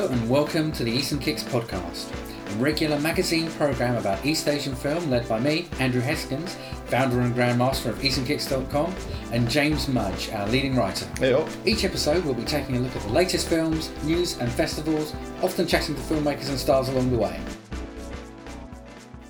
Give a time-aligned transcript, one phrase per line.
[0.00, 2.10] Hello and welcome to the Eastern Kicks podcast,
[2.50, 6.54] a regular magazine program about East Asian film led by me, Andrew Heskins,
[6.86, 8.94] founder and grandmaster of EasternKicks.com,
[9.30, 11.06] and James Mudge, our leading writer.
[11.18, 15.14] Hey, Each episode we'll be taking a look at the latest films, news, and festivals,
[15.42, 17.38] often chatting to filmmakers and stars along the way.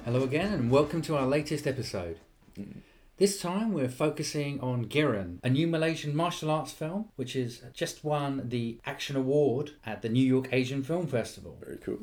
[0.04, 2.20] Hello again and welcome to our latest episode.
[2.56, 2.76] Mm.
[3.20, 8.02] This time we're focusing on Geran, a new Malaysian martial arts film which has just
[8.02, 11.58] won the Action Award at the New York Asian Film Festival.
[11.62, 11.98] Very cool.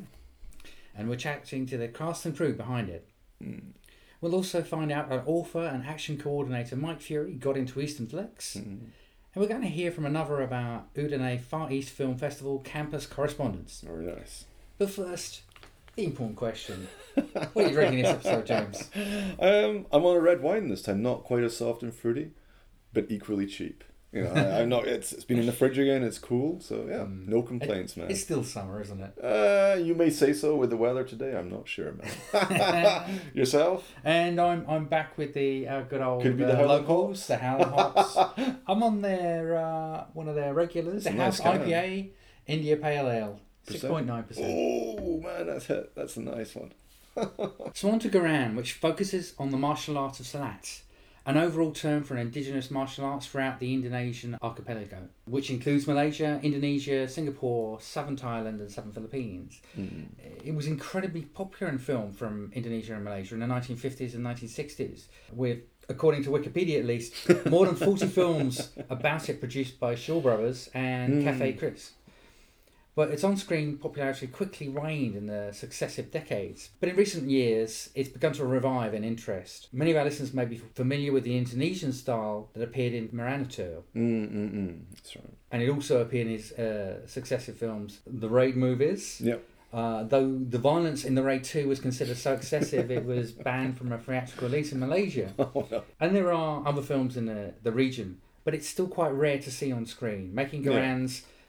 [0.95, 3.09] And we're chatting to the cast and crew behind it.
[3.43, 3.71] Hmm.
[4.21, 8.53] We'll also find out that author and action coordinator Mike Fury got into Eastern Flex.
[8.53, 8.59] Hmm.
[8.59, 8.91] And
[9.33, 13.81] we're going to hear from another of our Udine Far East Film Festival campus correspondents.
[13.81, 14.45] Very nice.
[14.77, 15.41] But first,
[15.97, 16.87] the important question.
[17.15, 18.89] what are you drinking this episode, James?
[19.39, 22.31] Um, I'm on a red wine this time, not quite as soft and fruity,
[22.93, 23.83] but equally cheap.
[24.13, 24.87] You know, I, I'm not.
[24.87, 26.01] It's, it's been in the fridge again.
[26.01, 28.09] It's cool, so yeah, no complaints, man.
[28.09, 29.17] It's still summer, isn't it?
[29.21, 31.35] Uh, you may say so with the weather today.
[31.35, 33.19] I'm not sure, man.
[33.33, 33.91] Yourself?
[34.05, 37.37] And I'm I'm back with the uh, good old Could be the uh, locals, the
[37.37, 38.17] Howling Hops.
[38.67, 41.67] I'm on their uh, one of their regulars, the a House nice can.
[41.67, 42.09] IPA
[42.47, 44.07] India Pale Ale, six Percent?
[44.07, 44.37] point.
[44.39, 45.91] Oh man, that's it.
[45.95, 46.71] That's a nice one.
[47.73, 50.81] So on to Geran, which focuses on the martial art of Silat,
[51.25, 56.39] an overall term for an indigenous martial arts throughout the Indonesian archipelago, which includes Malaysia,
[56.41, 59.61] Indonesia, Singapore, southern Thailand, and southern Philippines.
[59.75, 60.03] Hmm.
[60.45, 65.07] It was incredibly popular in film from Indonesia and Malaysia in the 1950s and 1960s,
[65.33, 65.59] with,
[65.89, 67.13] according to Wikipedia at least,
[67.47, 71.65] more than 40 films about it produced by Shaw Brothers and Cathay hmm.
[71.65, 71.89] Keris.
[72.97, 76.71] But its on screen popularity quickly waned in the successive decades.
[76.79, 79.67] But in recent years, it's begun to revive in interest.
[79.71, 83.83] Many of our listeners may be familiar with the Indonesian style that appeared in Merantau,
[83.95, 84.79] Mm mm mm.
[84.95, 85.33] That's right.
[85.51, 89.21] and it also appeared in his uh, successive films, the Raid movies.
[89.21, 89.43] Yep.
[89.71, 93.77] Uh, though the violence in the Raid 2 was considered so excessive, it was banned
[93.77, 95.29] from a theatrical release in Malaysia.
[95.39, 95.83] Oh no.
[95.99, 98.09] And there are other films in the, the region,
[98.43, 100.71] but it's still quite rare to see on screen, making Yeah.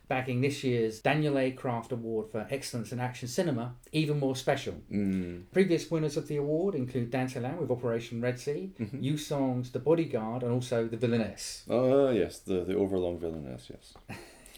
[0.08, 1.50] Bagging this year's Daniel A.
[1.50, 4.74] Craft Award for Excellence in Action Cinema even more special.
[4.91, 5.42] Mm.
[5.52, 9.02] Previous winners of the award include Dante Lam with Operation Red Sea, Mm-hmm.
[9.02, 11.64] Yu Song's The Bodyguard, and also The Villainess.
[11.69, 13.70] Oh yes, the the overlong villainess.
[13.70, 13.94] Yes.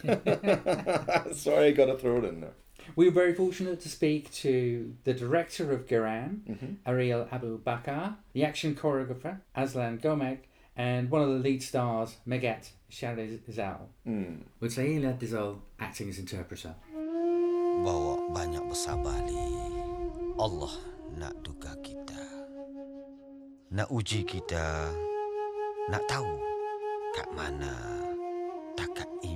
[1.32, 2.52] Sorry, I gotta throw it in there.
[2.96, 6.90] We were very fortunate to speak to the director of Geran, Mm-hmm.
[6.90, 10.38] Areel Abu Bakar, the action choreographer, Azlan Komeng,
[10.80, 13.84] and one of the lead stars, Megat Shahrizal.
[14.08, 14.40] Mm.
[14.60, 16.72] With Syeela Dzul acting as interpreter.
[17.84, 19.36] Bawa banyak bersabar li.
[20.40, 20.72] Allah
[21.20, 22.24] nak duga kita.
[23.76, 24.88] Nak uji kita.
[25.92, 26.32] Nak tahu
[27.12, 27.76] kat mana
[28.72, 29.29] takat iman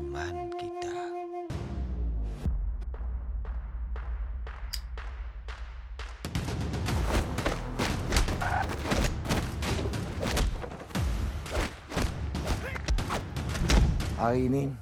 [14.25, 14.73] Hari ini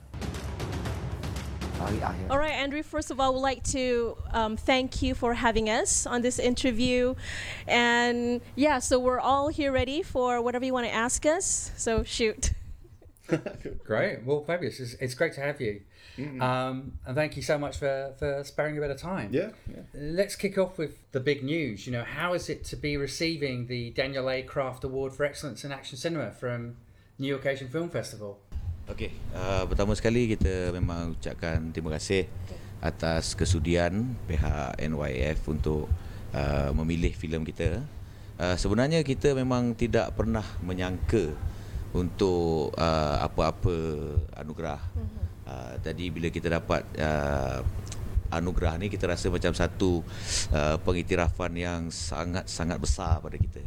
[1.74, 2.30] hari akhir.
[2.30, 5.66] All right, Andrew, first of all, I would like to um, thank you for having
[5.66, 7.18] us on this interview.
[7.66, 11.74] And yeah, so we're all here ready for whatever you want to ask us.
[11.74, 12.54] So shoot.
[13.82, 14.22] Great.
[14.22, 14.78] Well, fabulous.
[14.78, 15.82] It's, it's great to have you.
[16.38, 19.34] Um, and thank you so much for, for sparing a bit of time.
[19.34, 19.50] Yeah.
[19.66, 19.82] Yeah.
[19.92, 21.84] Let's kick off with the big news.
[21.84, 24.42] You know, how is it to be receiving the Daniel A.
[24.42, 26.76] Craft Award for Excellence in Action Cinema from
[27.18, 28.38] New York Asian Film Festival?
[28.90, 32.26] Okey, uh, pertama sekali kita memang ucapkan terima kasih
[32.82, 35.86] atas kesudian pihak NYF untuk
[36.34, 37.78] uh, memilih filem kita.
[38.42, 41.30] Uh, sebenarnya kita memang tidak pernah menyangka
[41.94, 43.76] untuk uh, apa-apa
[44.34, 44.82] anugerah.
[45.46, 47.62] Uh, jadi bila kita dapat uh,
[48.34, 50.02] anugerah ni kita rasa macam satu
[50.50, 53.62] uh, pengiktirafan yang sangat-sangat besar pada kita.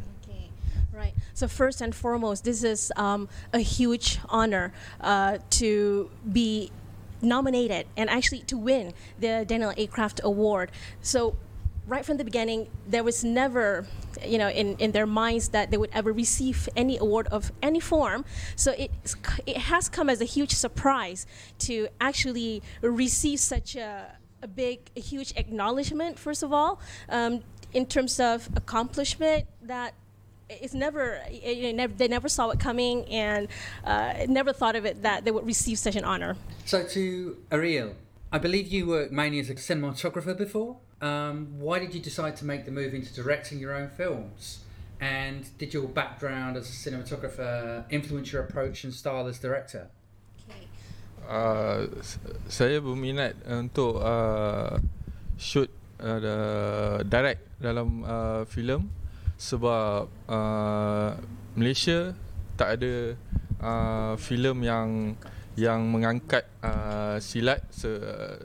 [0.96, 1.14] Right.
[1.34, 4.72] So first and foremost, this is um, a huge honor
[5.02, 6.72] uh, to be
[7.22, 9.88] nominated and actually to win the Daniel A.
[9.88, 10.72] Craft Award.
[11.02, 11.36] So
[11.86, 13.86] right from the beginning, there was never,
[14.26, 17.82] you know, in, in their minds that they would ever receive any award of any
[17.82, 18.24] form.
[18.56, 18.92] So it
[19.46, 21.26] it has come as a huge surprise
[21.60, 26.18] to actually receive such a, a big, a huge acknowledgement.
[26.18, 27.44] First of all, um,
[27.74, 29.94] in terms of accomplishment that
[30.50, 33.48] it's never, you know, never they never saw it coming and
[33.84, 36.36] uh, never thought of it that they would receive such an honor.
[36.66, 37.94] So, to Areel,
[38.32, 40.78] I believe you worked mainly as a cinematographer before.
[41.02, 44.60] Um, why did you decide to make the move into directing your own films?
[45.00, 49.90] And did your background as a cinematographer influence your approach and style as director?
[50.48, 50.68] Okay.
[51.28, 51.90] uh,
[52.48, 54.78] saya berminat untuk uh,
[55.36, 55.70] shoot
[56.00, 58.88] uh, direct dalam uh, filem
[59.36, 61.12] sebab uh,
[61.56, 62.16] Malaysia
[62.56, 63.20] tak ada
[63.60, 64.90] uh, filem yang
[65.56, 67.88] yang mengangkat uh, silat se,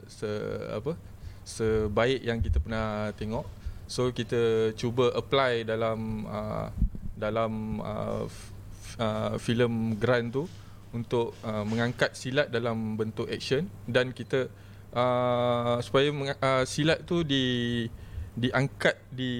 [0.07, 0.27] se
[0.71, 0.95] apa
[1.43, 3.43] sebaik yang kita pernah tengok.
[3.91, 6.71] So kita cuba apply dalam uh,
[7.19, 8.55] dalam uh, f-
[8.95, 10.47] uh, filem Grand tu
[10.95, 13.67] untuk uh, mengangkat silat dalam bentuk action.
[13.83, 14.47] Dan kita
[14.95, 17.83] uh, supaya meng- uh, silat tu di
[18.31, 19.33] diangkat di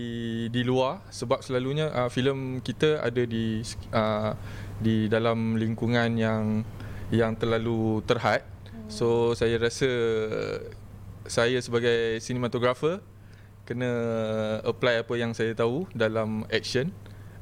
[0.52, 3.64] di luar sebab selalunya uh, filem kita ada di
[3.96, 4.36] uh,
[4.84, 6.68] di dalam lingkungan yang
[7.12, 8.44] yang terlalu terhad.
[8.92, 9.88] So saya rasa
[11.24, 13.00] saya sebagai cinematographer
[13.64, 13.92] kena
[14.68, 16.92] apply apa yang saya tahu dalam action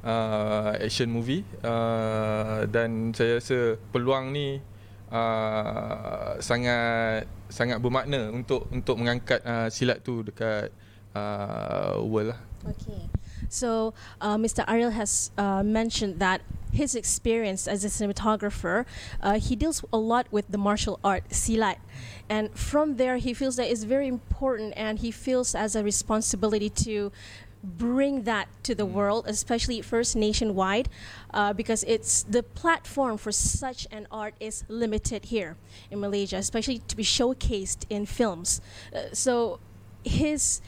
[0.03, 4.61] uh, action movie uh, dan saya rasa peluang ni
[5.09, 10.69] uh, sangat sangat bermakna untuk untuk mengangkat uh, silat tu dekat
[11.19, 12.33] uh.
[12.67, 13.09] Okay.
[13.49, 14.65] So, uh, Mr.
[14.67, 18.85] Areel has uh, mentioned that his experience as a cinematographer,
[19.21, 21.77] uh, he deals a lot with the martial art silat,
[22.29, 26.69] and from there he feels that it's very important, and he feels as a responsibility
[26.69, 27.11] to
[27.63, 30.87] bring that to the world, especially first nationwide,
[31.33, 35.57] uh, because it's the platform for such an art is limited here
[35.91, 38.61] in Malaysia, especially to be showcased in films.
[38.95, 39.59] Uh, so,
[40.03, 40.61] his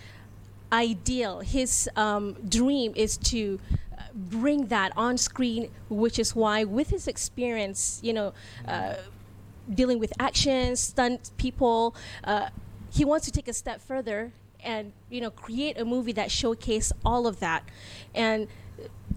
[0.71, 3.59] ideal, his um, dream is to
[3.97, 8.33] uh, bring that on screen, which is why, with his experience, you know,
[8.67, 8.95] uh,
[9.73, 12.49] dealing with action, stunt people, uh,
[12.91, 14.33] he wants to take a step further
[14.63, 17.63] and you know create a movie that showcase all of that,
[18.13, 18.47] and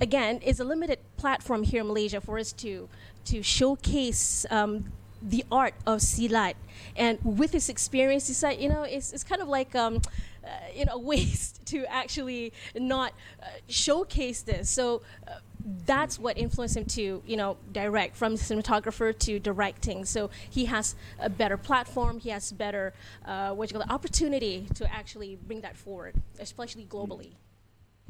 [0.00, 2.88] again, it's a limited platform here in Malaysia for us to
[3.26, 4.46] to showcase.
[4.50, 4.92] Um,
[5.26, 6.52] the art of silat,
[6.96, 10.02] and with his experience, he said, you know, it's, it's kind of like um,
[10.44, 13.12] uh, you know, waste to actually not
[13.43, 14.70] uh, showcase this.
[14.70, 15.38] So uh,
[15.87, 20.05] that's what influenced him to, you know, direct from cinematographer to directing.
[20.05, 22.19] So he has a better platform.
[22.19, 22.93] He has better,
[23.25, 27.32] uh, what you call it, opportunity to actually bring that forward, especially globally.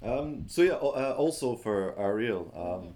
[0.03, 2.95] Um, so yeah, uh, also for Areel, um,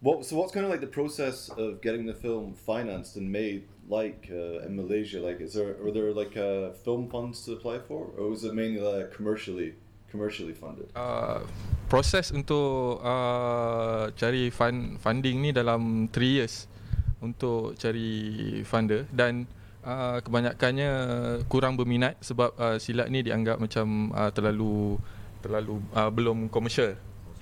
[0.00, 3.68] what so what's kind of like the process of getting the film financed and made
[3.88, 5.18] like uh, in Malaysia?
[5.18, 8.54] Like, is there are there like uh, film funds to apply for, or is it
[8.54, 9.74] mainly like commercially
[10.12, 10.92] commercially funded?
[10.92, 11.40] Uh,
[11.88, 16.68] proses untuk uh, cari fund funding ni dalam 3 years
[17.24, 19.48] untuk cari funder dan
[19.82, 20.90] uh, kebanyakannya
[21.50, 25.00] kurang berminat sebab uh, silat ni dianggap macam uh, terlalu
[25.40, 26.94] terlalu uh, belum komersial.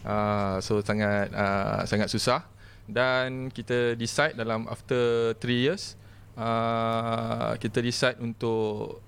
[0.07, 2.47] Uh, so sangat uh, sangat susah
[2.87, 5.99] dan kita decide dalam after 3 years
[6.37, 9.01] uh, kita decide untuk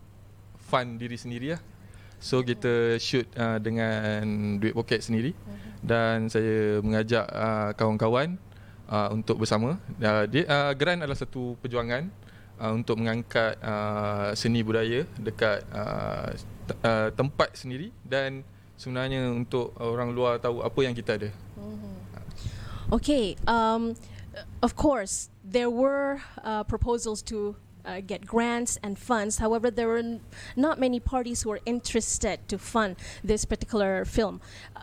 [0.69, 1.63] fund diri sendiri lah.
[2.19, 5.39] So kita shoot uh, dengan duit poket sendiri
[5.79, 8.35] dan saya mengajak uh, kawan-kawan
[8.91, 9.79] uh, untuk bersama.
[10.03, 12.11] Uh, dia uh, Grant adalah satu perjuangan
[12.59, 16.35] uh, untuk mengangkat uh, seni budaya dekat uh,
[16.67, 18.43] t- uh, tempat sendiri dan
[18.75, 21.31] sebenarnya untuk orang luar tahu apa yang kita ada.
[22.91, 23.39] Okay.
[23.47, 23.95] Um,
[24.63, 29.39] of course, there were uh, proposals to uh, get grants and funds.
[29.39, 30.21] However, there were n-
[30.57, 34.41] not many parties who were interested to fund this particular film.
[34.77, 34.81] Uh,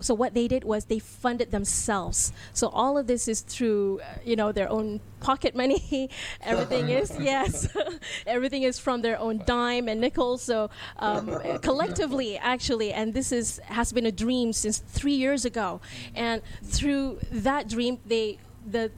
[0.00, 2.32] so what they did was they funded themselves.
[2.52, 6.10] So all of this is through, uh, you know, their own pocket money.
[6.42, 7.68] everything is yes,
[8.26, 10.38] everything is from their own dime and nickel.
[10.38, 15.80] So um, collectively, actually, and this is has been a dream since three years ago.
[16.14, 18.90] And through that dream, they the,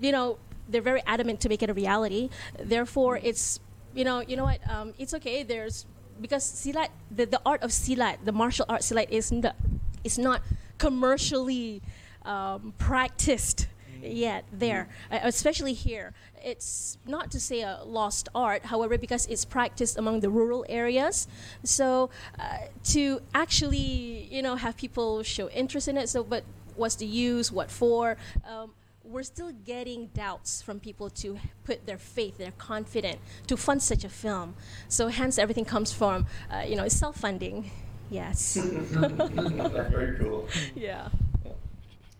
[0.00, 2.28] you know, they're very adamant to make it a reality.
[2.58, 3.60] Therefore, it's
[3.96, 4.60] you know, you know what?
[4.70, 5.42] Um, it's okay.
[5.42, 5.86] There's
[6.20, 9.56] because silat, the, the art of silat, the martial art silat is not,
[10.04, 10.42] is not
[10.78, 11.82] commercially
[12.24, 13.68] um, practiced
[14.02, 16.12] yet there, uh, especially here.
[16.44, 21.26] It's not to say a lost art, however, because it's practiced among the rural areas.
[21.64, 22.58] So uh,
[22.92, 26.08] to actually, you know, have people show interest in it.
[26.08, 26.44] So, but
[26.76, 27.50] what's the use?
[27.50, 28.16] What for?
[28.48, 28.72] Um,
[29.06, 34.04] we're still getting doubts from people to put their faith, their confidence to fund such
[34.04, 34.54] a film.
[34.88, 37.70] So hence everything comes from, uh, you know, self-funding.
[38.10, 38.56] Yes.
[38.60, 40.48] Very cool.
[40.74, 41.08] yeah.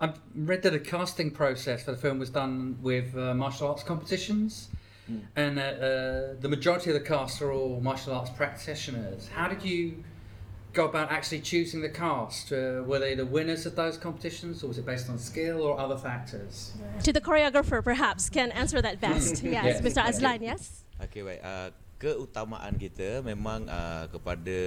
[0.00, 3.82] I read that the casting process for the film was done with uh, martial arts
[3.82, 4.68] competitions,
[5.36, 9.28] and uh, uh, the majority of the cast are all martial arts practitioners.
[9.28, 10.04] How did you
[10.76, 12.52] go about actually choosing the cast?
[12.52, 15.80] Uh, were they the winners of those competitions, or was it based on skill or
[15.80, 16.76] other factors?
[17.00, 19.40] To the choreographer, perhaps, can answer that best.
[19.40, 19.76] yes, Yes.
[19.80, 20.04] Mr.
[20.04, 20.84] Azlan, yes?
[21.00, 21.40] Okey baik.
[21.40, 24.58] Uh, keutamaan kita memang uh, kepada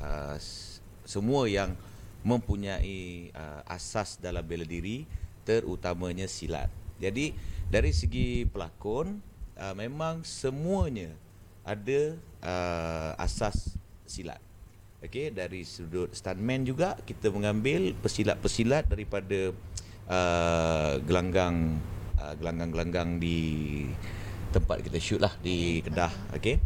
[0.00, 0.36] uh,
[1.04, 1.76] semua yang
[2.24, 5.04] mempunyai uh, asas dalam bela diri
[5.44, 6.68] terutamanya silat.
[7.00, 7.32] Jadi
[7.68, 9.20] dari segi pelakon
[9.56, 11.12] uh, memang semuanya
[11.64, 13.76] ada uh, asas
[14.08, 14.40] silat.
[14.98, 19.54] Okey dari sudut stuntman juga kita mengambil pesilat-pesilat daripada
[20.10, 21.78] uh, gelanggang
[22.18, 23.38] uh, gelanggang-gelanggang di
[24.50, 26.58] tempat kita shoot lah di Kedah okey.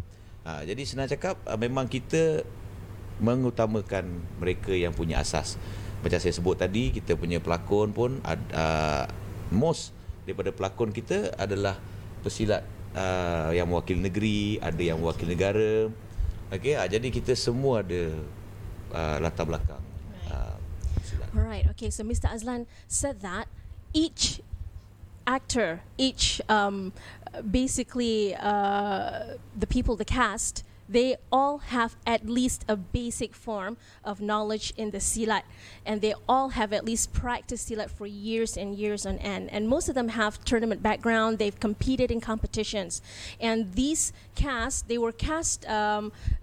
[0.49, 2.41] Ha, jadi senang cakap uh, memang kita
[3.21, 5.61] mengutamakan mereka yang punya asas.
[6.01, 9.05] Macam saya sebut tadi kita punya pelakon pun uh,
[9.53, 9.93] most
[10.25, 11.77] daripada pelakon kita adalah
[12.25, 12.65] pesilat
[12.97, 15.93] uh, yang mewakili negeri ada yang mewakili negara
[16.53, 18.13] okey ha, jadi kita semua ada
[18.93, 19.81] uh, latar belakang
[20.29, 20.55] uh,
[21.01, 21.65] silat All right.
[21.73, 21.89] Okay.
[21.89, 22.29] So Mr.
[22.29, 23.49] Azlan said that
[23.93, 24.41] each
[25.25, 26.93] actor, each um,
[27.49, 34.19] basically uh, the people, the cast, they all have at least a basic form of
[34.21, 35.43] knowledge in the silat,
[35.85, 39.49] and they all have at least practiced silat for years and years on end.
[39.51, 41.39] And most of them have tournament background.
[41.39, 43.01] They've competed in competitions,
[43.39, 45.65] and these cast, they were cast.
[45.67, 46.11] Um,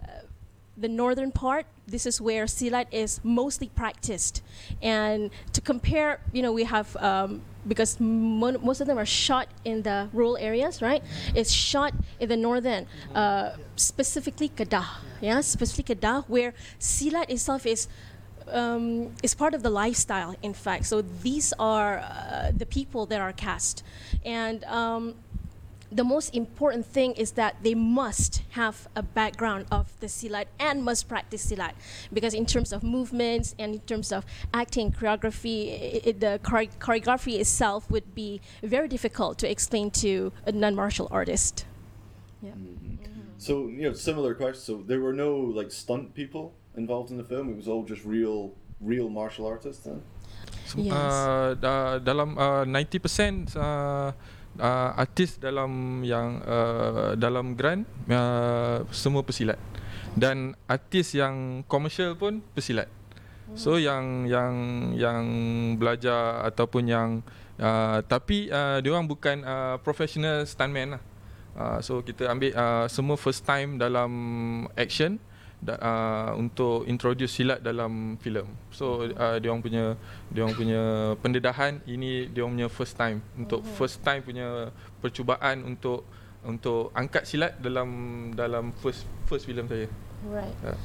[0.77, 4.41] the northern part, this is where silat is mostly practiced.
[4.81, 9.47] And to compare, you know, we have um, because mo- most of them are shot
[9.65, 11.03] in the rural areas, right?
[11.35, 14.87] It's shot in the northern, uh, specifically Kedah,
[15.21, 17.87] yeah, specifically Kedah, where silat itself is.
[18.47, 20.85] Um, is part of the lifestyle, in fact.
[20.87, 23.83] So these are uh, the people that are cast,
[24.25, 25.15] and um,
[25.91, 30.83] the most important thing is that they must have a background of the silat and
[30.83, 31.73] must practice silat
[32.13, 36.77] because in terms of movements and in terms of acting choreography i i the chore-
[36.79, 41.65] choreography itself would be very difficult to explain to a non-martial artist
[42.41, 42.53] yeah
[43.41, 44.61] So you know, similar question.
[44.61, 47.49] So there were no like stunt people involved in the film.
[47.49, 49.81] It was all just real, real martial artists.
[49.81, 50.05] Then.
[50.77, 50.93] Yes.
[50.93, 54.13] Uh, da, dalam uh, 90% uh,
[54.59, 59.59] uh, artis dalam yang uh, dalam grand uh, semua pesilat
[60.17, 62.91] dan artis yang komersial pun pesilat.
[63.51, 64.53] So yang yang
[64.95, 65.23] yang
[65.75, 67.09] belajar ataupun yang
[67.59, 71.03] uh, tapi uh, dia orang bukan uh, professional stuntman lah.
[71.51, 74.11] Uh, so kita ambil uh, semua first time dalam
[74.79, 75.19] action
[75.67, 78.47] uh, untuk introduce silat dalam filem.
[78.73, 79.85] So uh, dia orang punya
[80.33, 80.81] dia orang punya
[81.21, 86.05] pendedahan ini dia orang punya first time untuk first time punya percubaan untuk
[86.41, 87.89] untuk angkat silat dalam
[88.33, 89.85] dalam first first filem saya.
[90.29, 90.77] right Uh,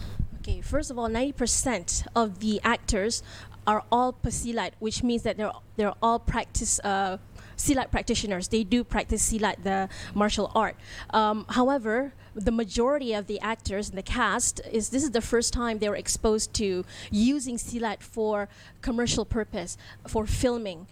[0.47, 3.25] Okay, first of all, 90% of the actors
[3.67, 7.19] are all pesilat, which means that they're they're all practice uh,
[7.59, 8.47] silat practitioners.
[8.47, 10.77] They do practice silat, the martial art.
[11.11, 15.53] Um, however, the majority of the actors in the cast is this is the first
[15.53, 18.49] time they were exposed to using silat for
[18.83, 20.87] commercial purpose, for filming.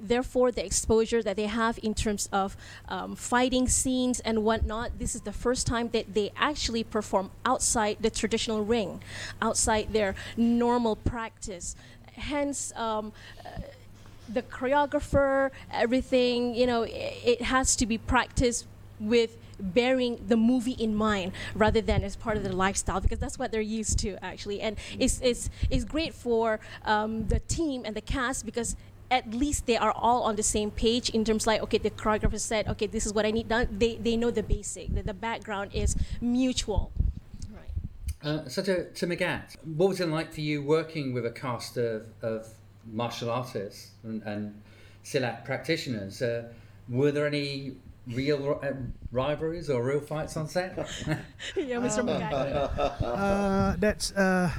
[0.00, 2.56] Therefore the exposure that they have in terms of
[2.88, 7.96] um, fighting scenes and whatnot this is the first time that they actually perform outside
[8.00, 9.00] the traditional ring
[9.40, 11.74] outside their normal practice.
[12.12, 13.12] Hence um,
[14.28, 18.66] the choreographer everything you know it, it has to be practiced
[19.00, 23.38] with bearing the movie in mind rather than as part of the lifestyle because that's
[23.38, 24.60] what they're used to actually.
[24.60, 28.76] And it's it's, it's great for um, the team and the cast because
[29.10, 32.38] at least they are all on the same page in terms like okay the choreographer
[32.38, 33.66] said okay this is what i need done.
[33.70, 36.92] They, they know the basic the, the background is mutual.
[37.50, 37.70] Right.
[38.22, 41.76] Uh, so to, to Megat, what was it like for you working with a cast
[41.76, 42.48] of, of
[42.92, 44.60] martial artists and, and
[45.04, 46.20] Silat practitioners?
[46.20, 46.48] Uh,
[46.88, 47.76] were there any
[48.12, 48.72] real uh,
[49.12, 50.76] rivalries or real fights on set?
[51.56, 52.32] yeah mr Megat.
[53.18, 54.50] Uh, that's uh,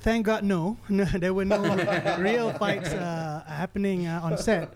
[0.00, 1.60] thank God no, no there were no
[2.18, 4.72] real fights uh, happening uh, on set.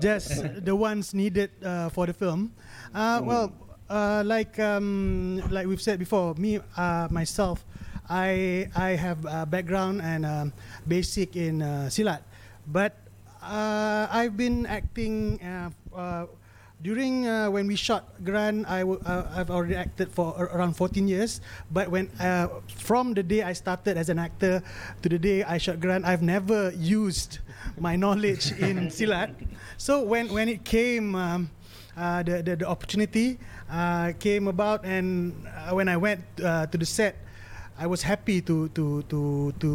[0.00, 2.52] Just the ones needed uh, for the film.
[2.94, 3.52] Uh, well
[3.88, 7.64] uh, like um, like we've said before me uh, myself
[8.08, 10.52] I I have a background and um,
[10.86, 12.26] basic in uh, silat.
[12.66, 12.98] But
[13.42, 16.26] uh, I've been acting uh, uh,
[16.82, 20.74] during uh, when we shot Gran, I w- uh, I've already acted for ar- around
[20.74, 21.40] 14 years.
[21.70, 24.62] But when uh, from the day I started as an actor
[25.02, 27.38] to the day I shot Gran, I've never used
[27.78, 29.34] my knowledge in silat.
[29.76, 31.14] So when when it came.
[31.14, 31.50] Um,
[31.96, 33.36] uh, the, the the opportunity
[33.68, 37.18] uh, came about, and uh, when I went uh, to the set,
[37.80, 39.20] I was happy to to to
[39.56, 39.70] to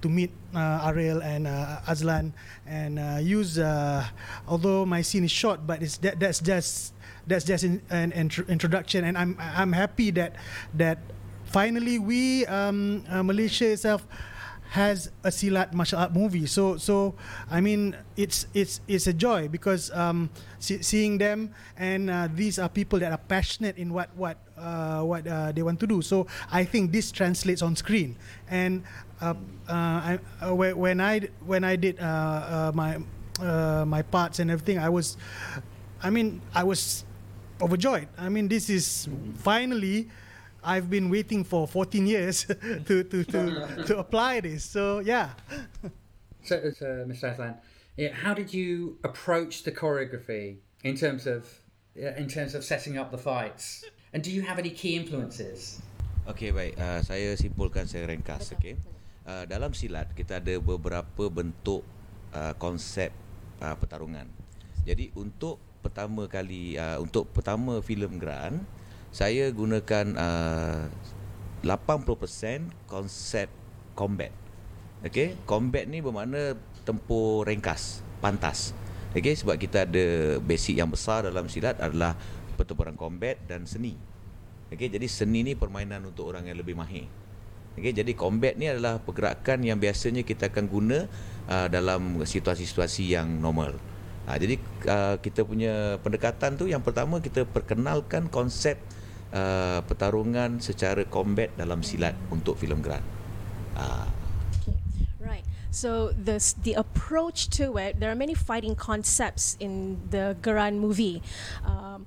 [0.00, 2.32] to meet uh, Areel and uh, Azlan
[2.64, 3.60] and uh, use.
[3.60, 4.00] Uh,
[4.48, 6.96] although my scene is short, but it's that that's just
[7.28, 10.40] that's just in, an intro- introduction, and I'm I'm happy that
[10.72, 11.04] that
[11.44, 14.08] finally we um, uh, Malaysia itself
[14.72, 16.48] has a silat martial art movie.
[16.48, 17.12] So so
[17.52, 22.58] I mean it's it's it's a joy because um, see, seeing them and uh, these
[22.58, 26.02] are people that are passionate in what what uh, what uh, they want to do.
[26.02, 28.16] So I think this translates on screen.
[28.48, 28.84] And
[29.20, 29.34] uh,
[29.68, 32.98] uh, I, uh, when I when I did uh, my
[33.84, 35.16] my parts and everything, I was,
[36.02, 37.04] I mean I was
[37.60, 38.08] overjoyed.
[38.18, 40.08] I mean this is finally.
[40.66, 42.44] I've been waiting for 14 years
[42.86, 44.64] to, to, to, to apply this.
[44.64, 45.30] So yeah.
[46.44, 47.34] So, so Mr.
[47.34, 47.56] Azlan,
[47.96, 51.48] yeah, how did you approach the choreography in terms of
[51.94, 53.84] in terms of setting up the fights?
[54.14, 55.82] And do you have any key influences?
[56.30, 58.78] Okey baik, uh, saya simpulkan saya ringkas okey.
[59.26, 61.82] Uh, dalam silat kita ada beberapa bentuk
[62.30, 63.10] uh, konsep
[63.58, 64.30] uh, pertarungan.
[64.86, 68.62] Jadi untuk pertama kali uh, untuk pertama filem Gran
[69.10, 70.86] saya gunakan uh,
[71.66, 73.50] 80% konsep
[73.98, 74.30] combat.
[75.02, 76.54] Okey, combat ni bermakna
[76.86, 78.70] tempur ringkas, pantas.
[79.10, 82.14] Okey, sebab kita ada basic yang besar dalam silat adalah
[82.54, 83.98] pertempuran combat dan seni.
[84.72, 87.06] Okey, jadi seni ni permainan untuk orang yang lebih mahir.
[87.74, 90.98] Okey, jadi combat ni adalah pergerakan yang biasanya kita akan guna
[91.50, 93.76] uh, dalam situasi-situasi yang normal.
[94.24, 94.56] Uh, jadi
[94.88, 98.80] uh, kita punya pendekatan tu yang pertama kita perkenalkan konsep
[99.36, 103.04] uh, pertarungan secara combat dalam silat untuk filem Gran.
[103.76, 104.08] Uh,
[105.24, 105.44] Right.
[105.72, 111.24] So the the approach to it, there are many fighting concepts in the Garan movie.
[111.64, 112.04] Um,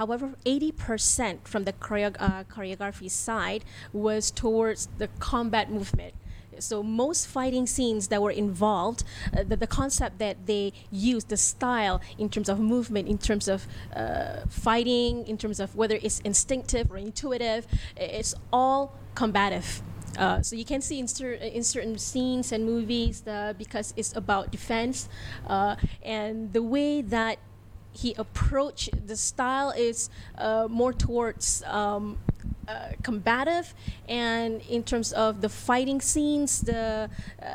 [0.00, 6.14] however, eighty percent from the uh, choreography side was towards the combat movement.
[6.58, 9.04] So most fighting scenes that were involved,
[9.36, 13.46] uh, the, the concept that they used, the style in terms of movement, in terms
[13.46, 19.82] of uh, fighting, in terms of whether it's instinctive or intuitive, it's all combative.
[20.18, 24.16] Uh, so you can see in, cer- in certain scenes and movies the, because it's
[24.16, 25.10] about defense
[25.48, 27.36] uh, and the way that
[27.96, 32.18] he approached the style is uh, more towards um,
[32.68, 33.74] uh, combative
[34.08, 37.08] and in terms of the fighting scenes the,
[37.42, 37.46] uh,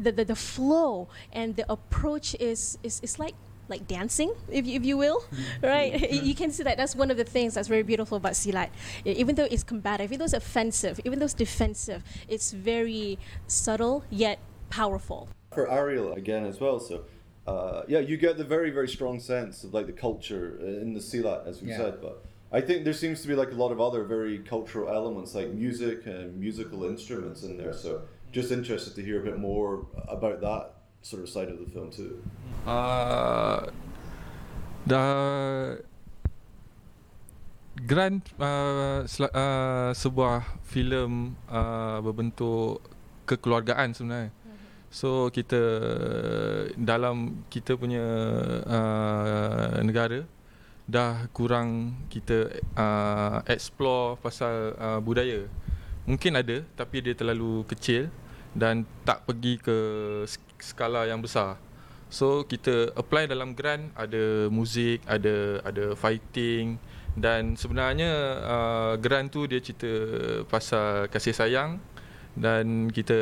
[0.00, 3.34] the, the the flow and the approach is is, is like
[3.68, 5.24] like dancing if you, if you will
[5.62, 6.10] right?
[6.28, 6.76] You can see that.
[6.76, 8.70] That's one of the things that's very beautiful about silat.
[9.04, 14.04] Even though it's combative even though it's offensive even though it's defensive it's very subtle
[14.10, 14.38] yet
[14.70, 15.28] powerful.
[15.54, 16.80] For Areel again as well.
[16.80, 17.04] So,
[17.46, 21.00] uh, yeah, you get the very very strong sense of like the culture in the
[21.00, 21.78] Silat, as we Yeah.
[21.78, 21.94] said.
[22.00, 25.34] But I think there seems to be like a lot of other very cultural elements,
[25.34, 27.72] like music and musical instruments in there.
[27.72, 30.64] So, just interested to hear a bit more about that
[31.02, 32.22] sort of side of the film too.
[32.68, 33.66] Uh,
[34.86, 35.76] dah
[37.88, 42.84] Geran uh, sel- uh, sebuah filem uh, berbentuk
[43.24, 44.30] kekeluargaan sebenarnya.
[44.92, 45.56] So kita
[46.76, 48.04] dalam kita punya
[48.68, 50.28] uh, negara
[50.84, 55.48] dah kurang kita uh, explore pasal uh, budaya.
[56.04, 58.12] Mungkin ada tapi dia terlalu kecil
[58.52, 59.76] dan tak pergi ke
[60.28, 61.56] sk- skala yang besar.
[62.12, 66.76] So kita apply dalam grant ada muzik, ada ada fighting
[67.16, 68.12] dan sebenarnya
[68.44, 69.88] uh, grant tu dia cerita
[70.52, 71.80] pasal kasih sayang
[72.32, 73.18] dan kita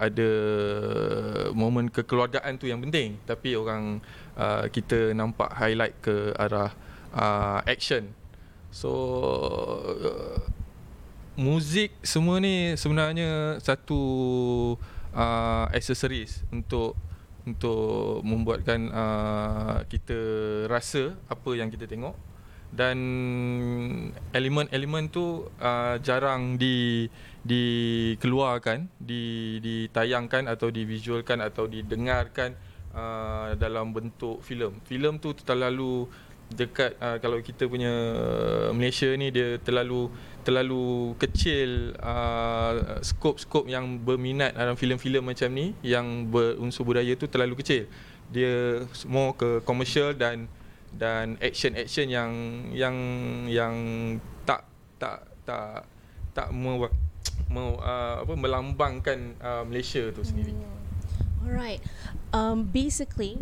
[0.00, 0.30] ada
[1.52, 4.00] momen kekeluargaan tu yang penting tapi orang
[4.36, 6.72] uh, kita nampak highlight ke arah
[7.12, 8.12] uh, action.
[8.72, 8.92] So
[9.84, 10.40] uh,
[11.36, 14.00] muzik semua ni sebenarnya satu
[15.12, 16.96] uh, accessories untuk
[17.46, 20.18] untuk membuatkan uh, kita
[20.66, 22.16] rasa apa yang kita tengok
[22.74, 22.98] dan
[24.34, 27.06] elemen-elemen tu uh, jarang di
[27.46, 32.58] dikeluarkan, di ditayangkan atau divisualkan atau didengarkan
[32.90, 34.74] uh, dalam bentuk filem.
[34.84, 36.10] Filem tu terlalu
[36.46, 37.90] dekat uh, kalau kita punya
[38.70, 40.06] Malaysia ni dia terlalu
[40.46, 47.58] terlalu kecil uh, skop-skop yang berminat dalam filem-filem macam ni yang berunsur budaya tu terlalu
[47.58, 47.90] kecil.
[48.30, 50.46] Dia more ke komersial dan
[50.94, 52.30] dan action-action yang
[52.70, 52.96] yang
[53.50, 53.74] yang
[54.46, 54.62] tak
[55.02, 55.82] tak tak
[56.30, 56.86] tak me,
[57.54, 60.54] uh, apa melambangkan uh, Malaysia tu sendiri.
[61.46, 61.80] All right.
[62.32, 63.38] Um, basically,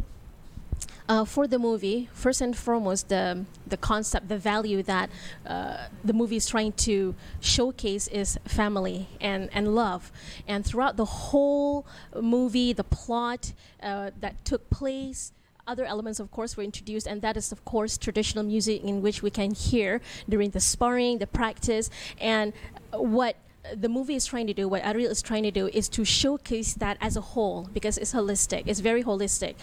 [1.09, 5.11] uh, for the movie, first and foremost, the the concept, the value that
[5.47, 10.12] uh, the movie is trying to showcase is family and and love.
[10.49, 11.87] And throughout the whole
[12.21, 15.33] movie, the plot uh, that took place.
[15.67, 19.23] Other elements, of course, were introduced, and that is, of course, traditional music in which
[19.23, 21.88] we can hear during the sparring, the practice,
[22.21, 22.53] and
[22.93, 23.37] what
[23.72, 26.74] the movie is trying to do, what Areel is trying to do, is to showcase
[26.74, 28.64] that as a whole because it's holistic.
[28.66, 29.55] It's very holistic.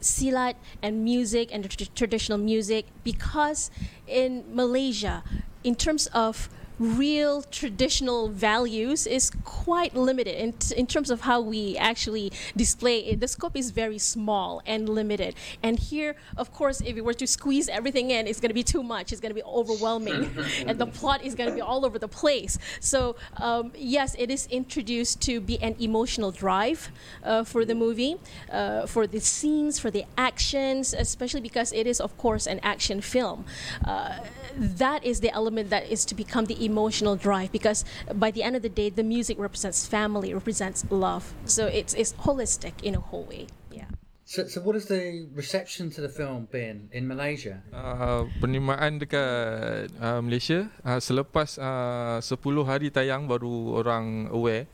[0.00, 3.70] Silat and music and tr- traditional music because
[4.06, 5.24] in Malaysia,
[5.64, 11.40] in terms of real traditional values is quite limited in, t- in terms of how
[11.40, 13.20] we actually display it.
[13.20, 15.34] The scope is very small and limited.
[15.62, 18.62] And here, of course, if we were to squeeze everything in, it's going to be
[18.62, 19.12] too much.
[19.12, 20.30] It's going to be overwhelming.
[20.66, 22.58] and the plot is going to be all over the place.
[22.80, 26.90] So, um, yes, it is introduced to be an emotional drive
[27.24, 28.16] uh, for the movie,
[28.52, 33.00] uh, for the scenes, for the actions, especially because it is, of course, an action
[33.00, 33.44] film.
[33.84, 34.18] Uh,
[34.56, 38.56] that is the element that is to become the emotional drive because by the end
[38.56, 41.34] of the day, the music represents family, represents love.
[41.44, 43.46] So it's, it's holistic in a whole way.
[43.70, 43.84] Yeah.
[44.24, 47.62] So, so what has the reception to the film been in Malaysia?
[47.70, 54.66] Uh, penerimaan dekat uh, Malaysia uh, selepas uh, 10 hari tayang baru orang aware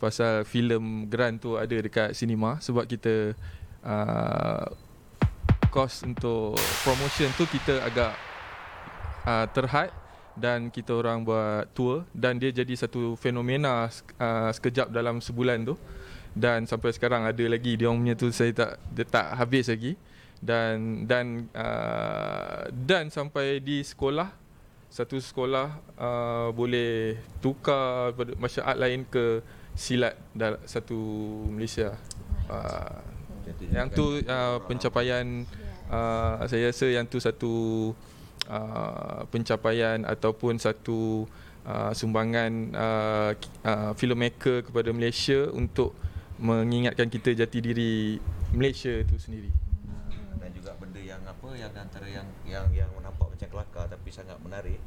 [0.00, 3.36] pasal filem Grand tu ada dekat sinema sebab kita
[3.84, 4.64] uh,
[5.68, 8.29] cost untuk promotion tu kita agak
[9.26, 9.90] uh, terhad
[10.38, 15.76] dan kita orang buat tour dan dia jadi satu fenomena uh, sekejap dalam sebulan tu.
[16.30, 19.98] Dan sampai sekarang ada lagi dia orang punya tu saya tak dia tak habis lagi.
[20.40, 24.30] Dan dan uh, dan sampai di sekolah
[24.90, 28.34] satu sekolah uh, boleh tukar pada
[28.66, 29.38] art lain ke
[29.78, 30.98] silat dalam satu
[31.46, 31.94] Malaysia.
[32.50, 32.98] Uh,
[33.70, 35.46] yang tu uh, pencapaian
[35.90, 37.52] uh, saya rasa yang tu satu
[38.50, 41.24] uh, pencapaian ataupun satu
[41.64, 43.32] uh, sumbangan uh,
[43.62, 45.94] uh, filmmaker kepada Malaysia untuk
[46.42, 48.18] mengingatkan kita jati diri
[48.50, 49.50] Malaysia itu sendiri.
[50.40, 54.40] dan juga benda yang apa yang antara yang yang yang nampak macam kelakar tapi sangat
[54.40, 54.80] menarik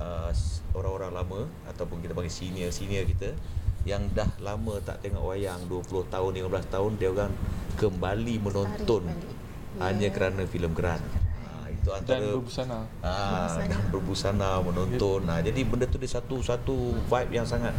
[0.00, 0.32] uh,
[0.72, 3.36] orang-orang lama ataupun kita panggil senior senior kita
[3.84, 7.32] yang dah lama tak tengok wayang 20 tahun 15 tahun dia orang
[7.76, 9.04] kembali menonton
[9.76, 11.23] hanya kerana filem Geran.
[11.84, 12.78] Ha, itu Dan antara berbusana.
[13.04, 15.20] Ah, dan berbusana menonton.
[15.28, 17.76] Nah, jadi benda tu dia satu satu vibe yang sangat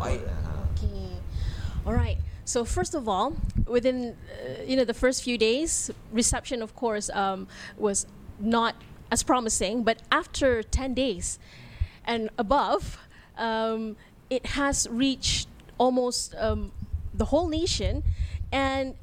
[0.00, 0.24] baik.
[0.24, 0.52] Ha.
[0.76, 1.12] Okay.
[1.84, 2.16] All right.
[2.48, 3.36] So first of all,
[3.68, 8.08] within uh, you know the first few days, reception of course um, was
[8.40, 8.74] not
[9.12, 11.38] as promising, but after ten days
[12.08, 12.98] and above,
[13.36, 13.96] um,
[14.32, 15.46] it has reached
[15.78, 16.72] almost um,
[17.12, 18.02] the whole nation,
[18.50, 18.96] and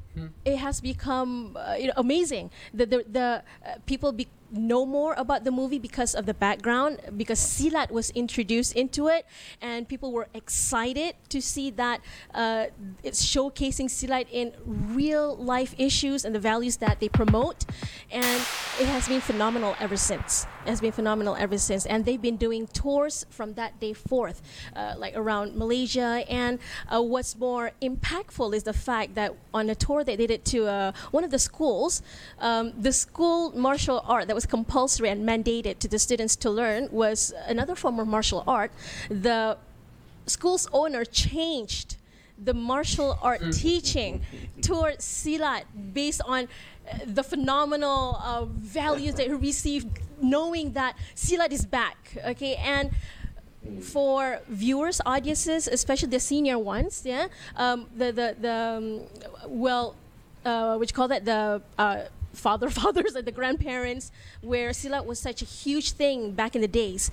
[0.44, 2.50] it has become uh, you know amazing.
[2.72, 7.00] The the, the uh, people be- know more about the movie because of the background
[7.16, 9.26] because Silat was introduced into it
[9.60, 12.00] and people were excited to see that
[12.34, 12.66] uh,
[13.02, 17.66] it's showcasing Silat in real life issues and the values that they promote
[18.10, 18.40] and
[18.80, 21.86] it has been phenomenal ever since has been phenomenal ever since.
[21.86, 24.42] And they've been doing tours from that day forth
[24.74, 26.24] uh, like around Malaysia.
[26.28, 30.44] And uh, what's more impactful is the fact that on a tour they did it
[30.46, 32.02] to uh, one of the schools
[32.38, 36.88] um, the school martial art that was compulsory and mandated to the students to learn
[36.90, 38.70] was another form of martial art.
[39.08, 39.58] The
[40.26, 41.96] school's owner changed
[42.42, 44.20] the martial art teaching
[44.62, 46.44] toward Silat based on
[46.90, 52.16] uh, the phenomenal uh, values that he received, knowing that Silat is back.
[52.26, 52.90] Okay, and
[53.82, 59.00] for viewers, audiences, especially the senior ones, yeah, um, the the the um,
[59.48, 59.94] well,
[60.44, 61.62] uh, you call that the.
[61.78, 62.04] Uh,
[62.34, 66.68] Father, fathers, and the grandparents, where Silat was such a huge thing back in the
[66.68, 67.10] days,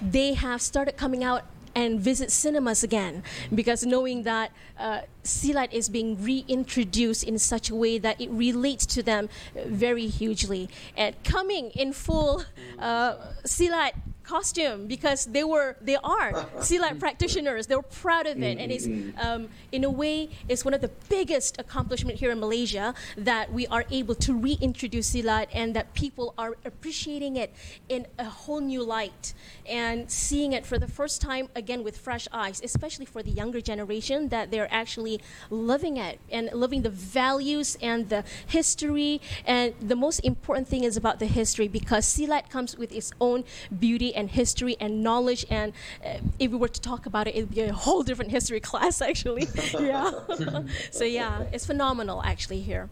[0.00, 1.42] they have started coming out
[1.74, 3.22] and visit cinemas again.
[3.54, 8.86] Because knowing that uh, Silat is being reintroduced in such a way that it relates
[8.86, 10.68] to them very hugely.
[10.96, 12.44] And coming in full
[12.78, 13.92] uh, Silat
[14.24, 16.32] costume because they were they are.
[16.58, 18.58] Silat practitioners they were proud of it.
[18.58, 18.86] And it's
[19.20, 23.66] um, in a way it's one of the biggest accomplishment here in Malaysia that we
[23.68, 27.54] are able to reintroduce Silat and that people are appreciating it
[27.88, 29.34] in a whole new light
[29.66, 33.60] and seeing it for the first time again with fresh eyes especially for the younger
[33.60, 39.20] generation that they're actually loving it and loving the values and the history.
[39.46, 43.44] And the most important thing is about the history because Silat comes with its own
[43.78, 45.46] beauty and history and knowledge.
[45.50, 45.72] And
[46.04, 49.00] uh, if we were to talk about it, it'd be a whole different history class,
[49.00, 49.48] actually.
[49.78, 50.10] yeah.
[50.90, 52.88] so yeah, it's phenomenal actually here.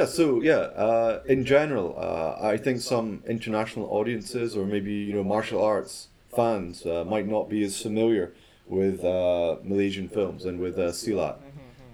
[0.00, 0.54] Yeah, so yeah,
[0.86, 6.08] uh, in general, uh, I think some international audiences or maybe you know martial arts
[6.34, 8.32] fans uh, might not be as familiar
[8.66, 11.36] with uh, Malaysian films and with uh, Silat.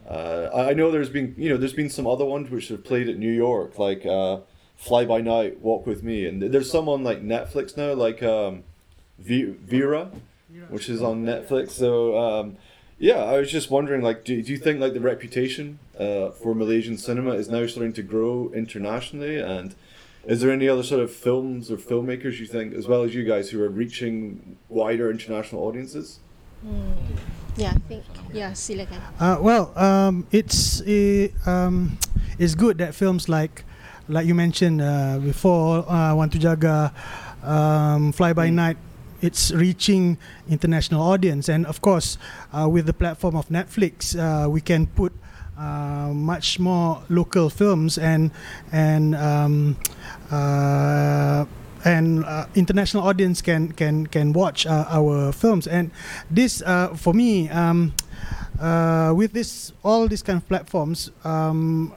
[0.08, 3.08] Uh, I know there's been you know there's been some other ones which have played
[3.08, 4.38] at New York like uh,
[4.76, 8.62] Fly by Night, Walk with Me, and there's some on like Netflix now like um,
[9.18, 10.12] V- Vera,
[10.68, 11.70] which is on Netflix.
[11.70, 12.56] So um,
[12.98, 16.54] yeah, I was just wondering like do, do you think like the reputation uh, for
[16.54, 19.74] Malaysian cinema is now starting to grow internationally and
[20.26, 23.24] is there any other sort of films or filmmakers you think as well as you
[23.24, 26.18] guys who are reaching wider international audiences?
[27.56, 28.04] Yeah, I think.
[28.32, 29.00] Yeah, silakan.
[29.20, 31.96] Uh, well, um, it's uh, um,
[32.38, 33.64] it's good that films like
[34.08, 36.92] like you mentioned uh, before, uh, Want to Jaga,
[37.42, 38.76] um, Fly by Night,
[39.26, 40.16] it's reaching
[40.48, 42.16] international audience, and of course,
[42.52, 45.12] uh, with the platform of Netflix, uh, we can put.
[45.58, 48.30] Uh, much more local films and
[48.72, 49.74] and um,
[50.30, 51.46] uh,
[51.82, 55.90] and uh, international audience can can can watch uh, our films and
[56.30, 56.62] this
[56.94, 57.94] for me um,
[59.16, 61.90] with this all these kind of platforms um,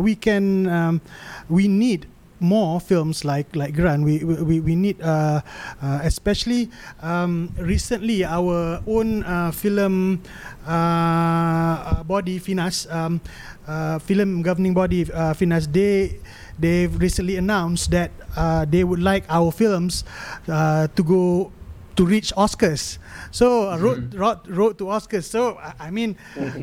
[0.00, 1.00] we can um,
[1.48, 2.06] we need
[2.40, 5.40] more films like like Gran we we, we- need uh,
[5.82, 6.68] uh, especially
[7.00, 10.20] um, recently our own uh, film
[10.68, 13.20] uh, uh, body Finas um,
[13.66, 16.20] uh, film governing body uh, Finas they
[16.58, 20.04] they've recently announced that uh, they would like our films
[20.48, 21.52] uh, to go
[21.96, 22.98] to reach Oscars.
[23.32, 25.24] So uh, road, road, road to Oscars.
[25.24, 26.16] So I- I mean,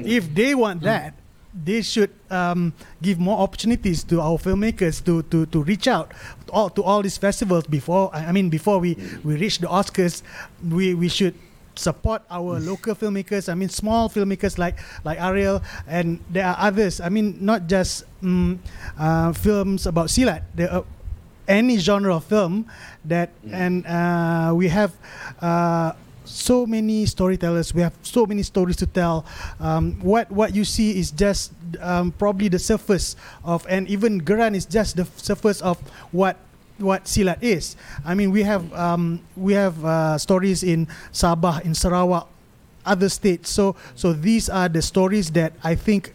[0.05, 1.17] if they want that,
[1.53, 6.11] they should um, give more opportunities to our filmmakers to, to, to reach out
[6.47, 8.09] to all, to all these festivals before.
[8.13, 10.23] I mean, before we, we reach the Oscars,
[10.67, 11.35] we, we should
[11.75, 13.49] support our local filmmakers.
[13.51, 17.01] I mean, small filmmakers like like Ariel, and there are others.
[17.01, 18.57] I mean, not just mm,
[18.97, 20.43] uh, films about silat.
[20.55, 20.85] There are
[21.47, 22.69] any genre of film
[23.05, 24.93] that, and uh, we have.
[25.41, 25.93] Uh,
[26.25, 27.73] so many storytellers.
[27.73, 29.25] We have so many stories to tell.
[29.59, 34.55] Um, what what you see is just um, probably the surface of, and even Geran
[34.55, 35.77] is just the surface of
[36.11, 36.37] what
[36.77, 37.75] what silat is.
[38.05, 42.27] I mean, we have um, we have uh, stories in Sabah, in Sarawak,
[42.85, 43.49] other states.
[43.49, 46.13] So so these are the stories that I think.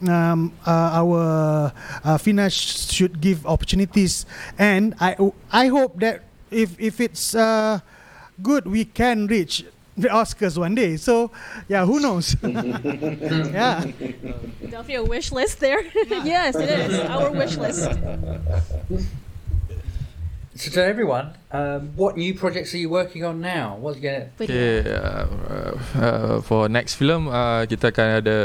[0.00, 4.24] Um, uh, our uh, Finash should give opportunities,
[4.56, 5.12] and I
[5.52, 7.84] I hope that if if it's uh,
[8.42, 9.64] good, we can reach
[9.96, 10.96] the Oscars one day.
[10.96, 11.30] So
[11.68, 12.36] yeah, who knows?
[12.42, 13.84] yeah.
[14.64, 15.82] Definitely a wish list there.
[16.24, 17.88] yes, it is our wish list.
[20.60, 23.80] So to everyone, um, what new projects are you working on now?
[23.80, 24.28] What's you gonna?
[24.36, 25.24] Okay, uh,
[25.96, 28.36] uh, for next film uh, kita akan ada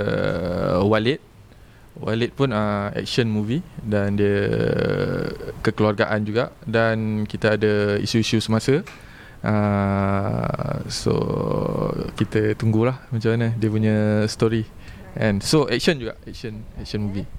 [0.80, 1.20] uh, Walid.
[2.00, 4.48] Walid pun uh, action movie dan dia
[5.64, 8.84] kekeluargaan juga dan kita ada isu-isu semasa.
[9.46, 11.14] Uh, so
[12.18, 14.66] kita tunggulah macam mana dia punya story.
[15.14, 17.30] And so action juga, action action movie.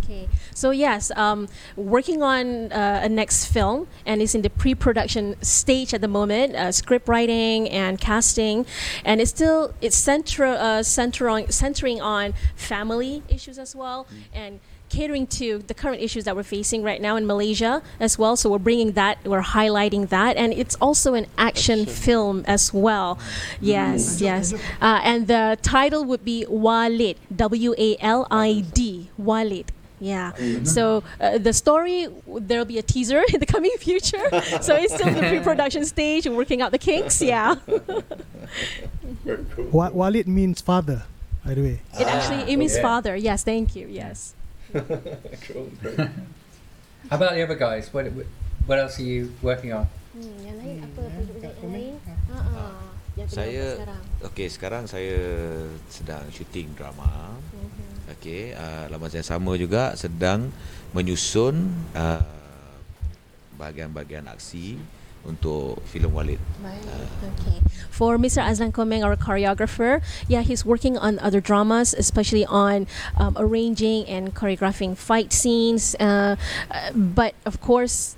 [0.00, 1.44] Okay, so yes, um,
[1.76, 6.56] working on uh, a next film, and it's in the pre-production stage at the moment,
[6.56, 8.64] uh, script writing and casting,
[9.04, 14.60] and it's still it's central uh, centering centering on family issues as well, and
[14.94, 18.34] catering to the current issues that we're facing right now in Malaysia as well.
[18.36, 23.18] So we're bringing that, we're highlighting that, and it's also an action, film as well.
[23.60, 29.72] Yes, yes, uh, and the title would be Walid, W A L I D, Walid.
[30.00, 30.32] Yeah.
[30.64, 34.26] So uh, the story, there'll be a teaser in the coming future.
[34.60, 36.26] so it's still in the pre-production stage.
[36.26, 37.22] We're working out the kinks.
[37.22, 37.56] Yeah.
[39.72, 41.04] Wa- Walid means father.
[41.46, 41.80] by the way.
[41.98, 42.82] It actually means okay.
[42.82, 43.16] father.
[43.16, 43.86] Yes, thank you.
[43.88, 44.34] Yes.
[45.46, 45.68] cool.
[47.10, 47.92] How about the other guys?
[47.92, 48.08] What
[48.64, 49.86] what else are you working on?
[50.14, 51.94] Hmm, yang lain apa Hmm, projek-projek Kak yang lain?
[52.00, 52.14] Ha.
[52.14, 52.82] Ha ah.
[53.14, 54.02] Yang tengah Saya sekarang.
[54.24, 55.18] okey sekarang saya
[55.86, 57.38] sedang syuting drama.
[57.52, 57.86] Mhm.
[58.18, 60.50] Okey, uh, lama saya sama juga sedang
[60.92, 61.56] menyusun
[61.94, 62.20] uh,
[63.54, 64.76] bahagian-bahagian aksi
[65.26, 66.38] untuk filem Walid.
[66.62, 66.80] Right.
[67.40, 67.58] Okay.
[67.90, 68.42] For Mr.
[68.42, 74.34] Azlan Komeng, our choreographer, yeah, he's working on other dramas, especially on um, arranging and
[74.34, 75.94] choreographing fight scenes.
[76.00, 76.36] Uh,
[76.70, 78.16] uh, but of course,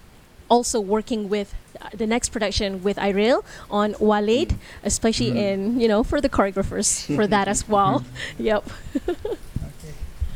[0.48, 6.02] also working with uh, the next production with Areel on Walid, especially in you know
[6.02, 8.04] for the choreographers for that as well.
[8.38, 8.64] yep.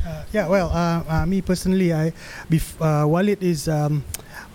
[0.01, 2.11] Uh, yeah, well, uh, uh, me personally, I,
[2.49, 3.67] bef- uh, Walid is.
[3.67, 4.03] Um,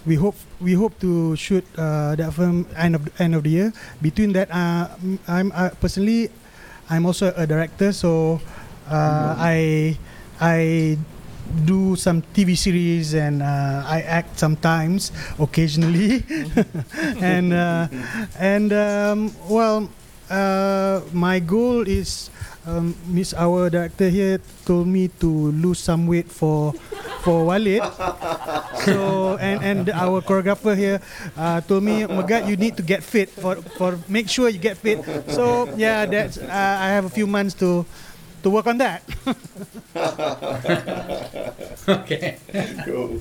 [0.07, 3.69] we hope we hope to shoot uh, that film end of end of the year.
[4.01, 4.89] Between that, uh,
[5.29, 6.31] I'm uh, personally,
[6.89, 8.41] I'm also a director, so
[8.89, 9.99] uh, I
[10.41, 10.97] I
[11.65, 16.23] do some TV series and uh, I act sometimes, occasionally,
[17.21, 17.89] and uh,
[18.39, 19.19] and um,
[19.51, 19.91] well,
[20.31, 22.31] uh, my goal is.
[22.67, 26.75] Um, Miss our director here told me to lose some weight for
[27.23, 27.79] for Walid.
[28.83, 30.99] so and and our choreographer here
[31.39, 34.77] uh, told me, Megat, you need to get fit for for make sure you get
[34.83, 34.99] fit.
[35.31, 37.87] So yeah, that's uh, I have a few months to
[38.43, 39.03] to work on that.
[41.89, 42.39] okay.
[42.85, 43.21] cool.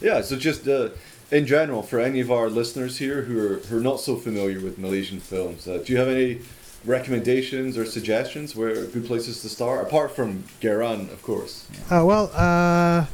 [0.00, 0.90] Yeah, so just uh,
[1.30, 4.60] in general, for any of our listeners here who are, who are not so familiar
[4.60, 6.40] with Malaysian films, uh, do you have any
[6.86, 11.66] recommendations or suggestions where good places to start, apart from Geran, of course?
[11.90, 13.06] Uh, well, uh,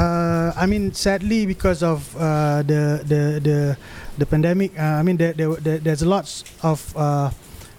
[0.00, 3.76] uh, I mean, sadly, because of uh, the the the
[4.18, 7.30] the pandemic, uh, I mean, there, there, there, there's lots of uh,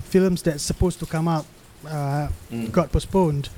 [0.10, 1.45] films that's supposed to come out
[1.88, 2.71] uh, Mm.
[2.71, 3.49] got postponed.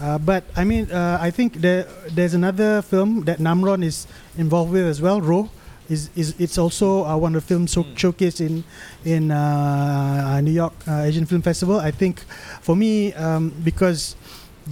[0.00, 4.72] Uh, but I mean, uh, I think there there's another film that Namron is involved
[4.72, 5.20] with as well.
[5.20, 5.50] Roh
[5.88, 8.64] is is it's also uh, one of the films show- showcased in
[9.04, 11.80] in uh, New York uh, Asian Film Festival.
[11.80, 12.20] I think
[12.60, 14.16] for me, um, because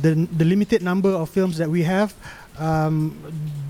[0.02, 2.14] the the limited number of films that we have,
[2.58, 3.16] um,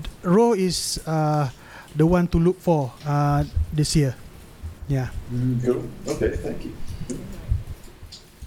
[0.03, 1.49] d- Roh is uh,
[1.95, 4.15] the one to look for uh, this year.
[4.89, 5.07] Yeah.
[5.63, 5.83] Cool.
[6.07, 6.73] Okay, thank you.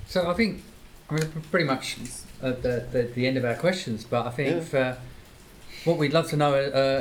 [0.08, 0.62] So I think
[1.10, 1.96] I mean we're pretty much
[2.42, 4.60] at the, the, the end of our questions, but I think Yeah.
[4.64, 4.96] for
[5.84, 6.58] what we'd love to know uh,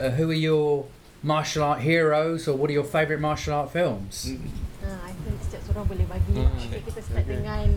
[0.07, 0.85] uh, who are your
[1.23, 4.31] martial art heroes or what are your favourite martial art films?
[4.79, 6.33] Ah, I think setiap seorang boleh bagi.
[6.39, 6.55] Hmm.
[6.71, 7.67] Okay, kita start dengan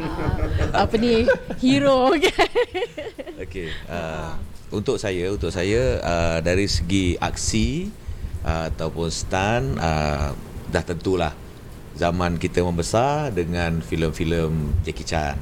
[0.00, 1.28] uh, apa ni
[1.60, 2.16] hero.
[3.44, 3.68] Okey.
[3.84, 4.32] Uh,
[4.72, 7.88] untuk saya, untuk saya uh, dari segi aksi
[8.44, 10.32] uh, ataupun stunt uh,
[10.68, 11.32] dah tentulah
[11.96, 15.36] zaman kita membesar dengan filem-filem Jackie Chan.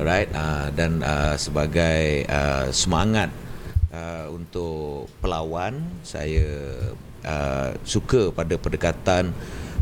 [0.00, 3.28] Alright, uh, dan uh, sebagai uh, semangat
[3.94, 6.46] uh, untuk pelawan, saya
[7.26, 9.34] uh, suka pada pendekatan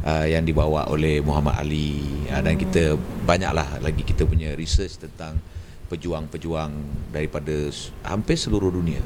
[0.05, 5.41] uh, yang dibawa oleh Muhammad Ali uh, dan kita banyaklah lagi kita punya research tentang
[5.89, 6.73] pejuang-pejuang
[7.09, 7.73] daripada
[8.05, 9.01] hampir seluruh dunia.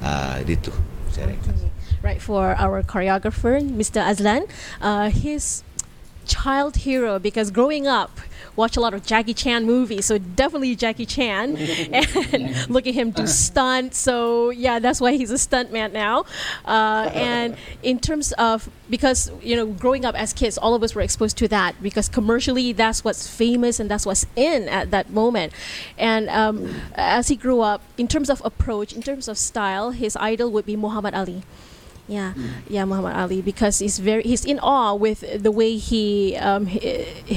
[0.00, 0.72] Ah uh, itu
[1.10, 1.52] saya rasa.
[2.00, 4.00] right for our choreographer, Mr.
[4.00, 4.48] Azlan,
[4.80, 5.66] uh, his
[6.30, 8.20] child hero because growing up
[8.54, 11.56] watch a lot of Jackie Chan movies so definitely Jackie Chan.
[12.32, 16.24] And look at him do stunts so yeah that's why he's a stunt man now.
[16.64, 20.94] Uh, and in terms of because you know growing up as kids all of us
[20.94, 25.10] were exposed to that because commercially that's what's famous and that's what's in at that
[25.10, 25.52] moment.
[25.98, 26.56] And um,
[26.94, 30.66] as he grew up in terms of approach in terms of style his idol would
[30.66, 31.42] be Muhammad Ali
[32.16, 32.32] yeah,
[32.68, 36.66] yeah, Muhammad Ali because he's very he's in awe with the way he um,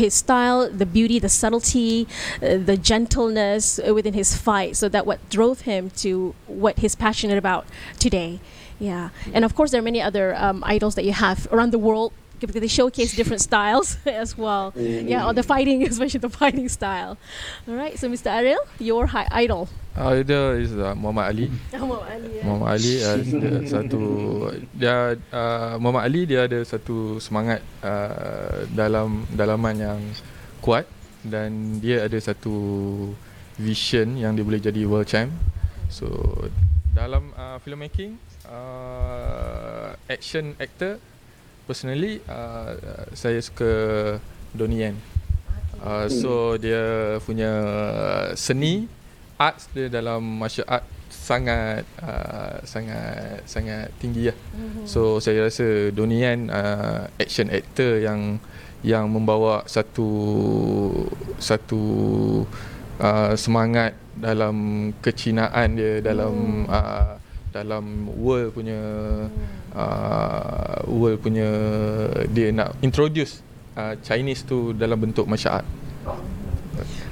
[0.01, 2.07] his style, the beauty, the subtlety,
[2.41, 4.75] uh, the gentleness uh, within his fight.
[4.75, 7.63] So that what drove him to what he's passionate about
[8.05, 8.39] today.
[8.79, 11.79] Yeah, and of course there are many other um, idols that you have around the
[11.87, 12.11] world.
[12.39, 14.73] because They showcase different styles as well.
[14.75, 17.13] Yeah, or the fighting, especially the fighting style.
[17.67, 18.29] All right, so Mr.
[18.37, 19.69] Areel, your hi- idol.
[19.93, 21.47] Idol is uh, Muhammad Ali.
[21.73, 22.29] Muhammad Ali.
[22.33, 22.43] yeah.
[22.49, 24.01] Muhammad Ali uh, dia satu
[24.73, 24.95] dia
[25.29, 30.01] uh, Muhammad Ali dia ada satu semangat uh, dalam dalaman yang
[30.65, 30.89] kuat
[31.21, 32.55] dan dia ada satu
[33.61, 35.29] vision yang dia boleh jadi world champ.
[35.93, 36.09] So
[36.97, 38.17] dalam uh, filmmaking
[38.49, 40.97] uh, action actor
[41.69, 42.73] personally uh,
[43.13, 43.71] saya suka
[44.57, 44.97] Donnie Yen.
[45.83, 47.53] Uh, so dia punya
[48.33, 48.89] seni
[49.51, 54.37] arts dia dalam martial art sangat uh, sangat sangat tinggi lah.
[54.87, 58.39] So saya rasa Donnie Yen uh, action actor yang
[58.83, 60.09] yang membawa satu
[61.39, 61.83] satu
[62.99, 67.15] uh, semangat dalam kecinaan dia dalam uh,
[67.53, 68.81] dalam world punya
[69.77, 71.47] uh, world punya
[72.33, 73.39] dia nak introduce
[73.77, 75.65] uh, Chinese tu dalam bentuk art.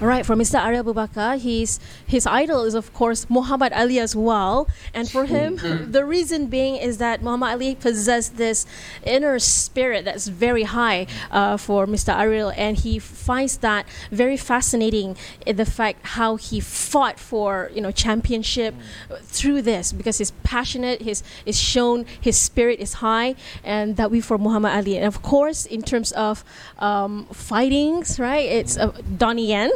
[0.01, 0.59] All right, for Mr.
[0.59, 4.67] Areel Abu Bakar, he's, his idol is, of course, Muhammad Ali as well.
[4.95, 5.57] And for him,
[5.91, 8.65] the reason being is that Muhammad Ali possessed this
[9.03, 12.15] inner spirit that's very high uh, for Mr.
[12.15, 12.51] Areel.
[12.57, 17.91] And he finds that very fascinating in the fact how he fought for, you know,
[17.91, 18.73] championship
[19.21, 23.35] through this because he's passionate, he's, is shown his spirit is high.
[23.63, 24.97] And that we for Muhammad Ali.
[24.97, 26.43] And of course, in terms of
[26.79, 29.69] um, fightings, right, it's uh, Donnie Yen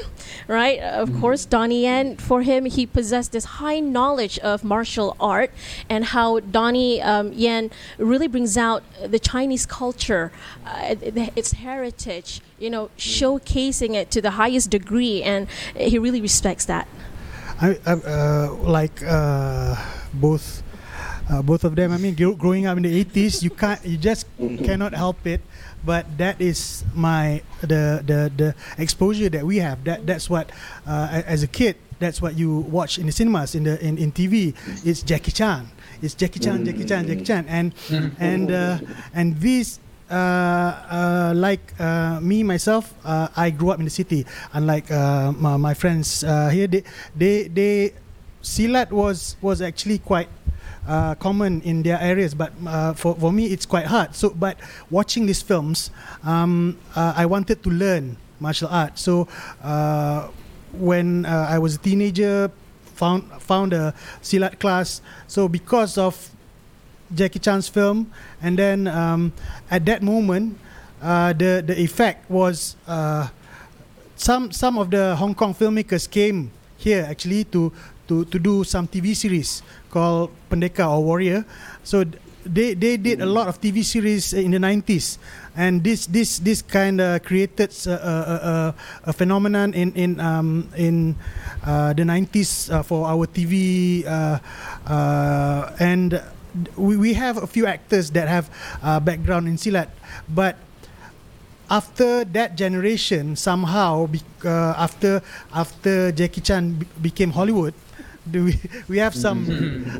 [0.47, 0.79] right?
[0.79, 5.51] Of course, Donnie Yen, for him, he possessed this high knowledge of martial art
[5.89, 10.31] and how Donnie um, Yen really brings out the Chinese culture,
[10.65, 10.95] uh,
[11.35, 16.87] its heritage, you know, showcasing it to the highest degree, and he really respects that.
[17.61, 19.75] I, I uh, like uh,
[20.13, 20.63] both
[21.29, 21.91] uh, both of them.
[21.91, 25.41] I mean, gro- growing up in the 80s, you can't, you just cannot help it.
[25.85, 29.83] But that is my the the the exposure that we have.
[29.85, 30.51] That that's what
[30.87, 31.77] uh, as a kid.
[31.99, 34.51] That's what you watch in the cinemas in the in, in TV.
[34.83, 35.71] It's Jackie Chan.
[36.01, 37.71] It's Jackie Chan, Jackie Chan, Jackie Chan, and
[38.19, 38.79] and uh,
[39.13, 39.79] and these
[40.09, 44.25] uh, uh, like uh, me myself, uh, I grew up in the city.
[44.53, 46.83] Unlike uh, my, my friends uh, here, they
[47.15, 47.93] they they
[48.45, 50.29] Silat was was actually quite
[50.87, 54.13] uh, common in their areas, but uh, for for me it's quite hard.
[54.13, 54.57] So, but
[54.91, 55.89] watching these films,
[56.23, 58.99] um, uh, I wanted to learn martial art.
[58.99, 59.27] So,
[59.63, 60.29] uh,
[60.77, 62.51] when uh, I was a teenager,
[62.93, 65.01] found found a Silat class.
[65.25, 66.13] So because of
[67.15, 68.13] Jackie Chan's film,
[68.45, 69.33] and then um,
[69.71, 70.59] at that moment,
[71.01, 72.77] uh, the the effect was
[74.15, 77.71] some some of the Hong Kong filmmakers came here actually to
[78.07, 81.45] to to do some TV series called Pendekar or Warrior.
[81.83, 82.05] So
[82.45, 85.17] they they did a lot of TV series in the 90s,
[85.57, 91.17] and this this this kind of created a, a, a, phenomenon in in um, in
[91.65, 94.37] uh, the 90s uh, for our TV uh,
[94.85, 96.21] uh, and
[96.77, 98.47] we, we have a few actors that have
[98.81, 99.89] uh, background in Silat,
[100.29, 100.55] but
[101.69, 104.05] after that generation somehow
[104.45, 105.21] uh, after
[105.53, 107.73] after Jackie Chan became Hollywood
[108.29, 109.45] do we, we have some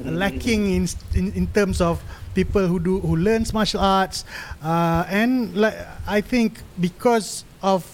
[0.05, 2.01] lacking in, in in terms of
[2.36, 4.26] people who do who learns martial arts.
[4.61, 5.73] Uh, and like
[6.05, 7.86] I think because of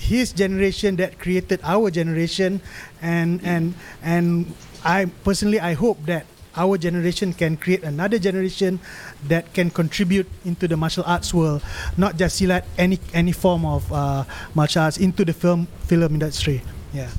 [0.00, 2.60] his generation that created our generation
[3.00, 4.52] and and and
[4.84, 8.80] I personally I hope that our generation can create another generation
[9.28, 11.60] that can contribute into the martial arts world,
[12.00, 14.24] not just Silat, any any form of uh,
[14.56, 16.64] martial arts into the film film industry.
[16.96, 17.12] Yeah,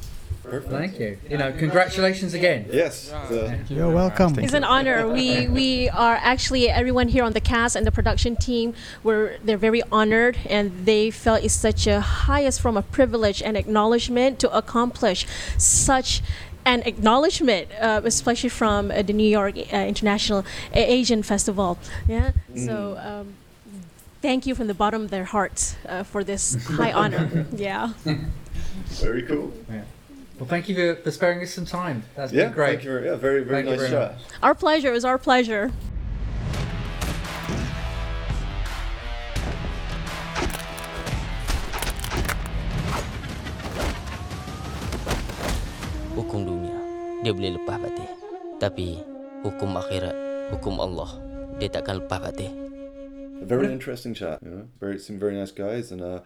[0.52, 1.18] Thank you.
[1.30, 2.68] You know, congratulations again.
[2.72, 3.10] Yes.
[3.30, 4.38] the- you're welcome.
[4.40, 5.08] It's an honor.
[5.08, 8.74] We we are actually everyone here on the cast and the production team.
[9.04, 13.58] We're they're very honored, and they felt it's such a highest form of privilege and
[13.58, 15.28] acknowledgement to accomplish
[15.58, 16.22] such
[16.66, 21.78] an acknowledgement, uh, especially from uh, the New York uh, International A- Asian Festival.
[22.08, 22.32] Yeah.
[22.56, 22.98] So.
[23.04, 23.34] Um,
[24.20, 27.46] Thank you from the bottom of their hearts uh, for this high honor.
[27.56, 27.94] Yeah.
[29.00, 29.54] Very cool.
[30.40, 32.04] Well, thank you for, for sparing us some time.
[32.16, 32.70] That's Yeah, been great.
[32.70, 32.92] thank you.
[32.92, 34.20] very- Yeah, very very Thank nice chat.
[34.44, 34.90] Our pleasure.
[34.90, 35.72] It was our pleasure.
[46.18, 46.78] Hukum dunia
[47.22, 48.10] dia boleh lepas batin.
[48.58, 48.98] Tapi
[49.46, 50.16] hukum akhirat,
[50.54, 51.10] hukum Allah,
[51.62, 52.50] dia takkan lepas batin.
[53.38, 54.42] A very interesting chat.
[54.42, 56.26] You know, very some very nice guys, and uh,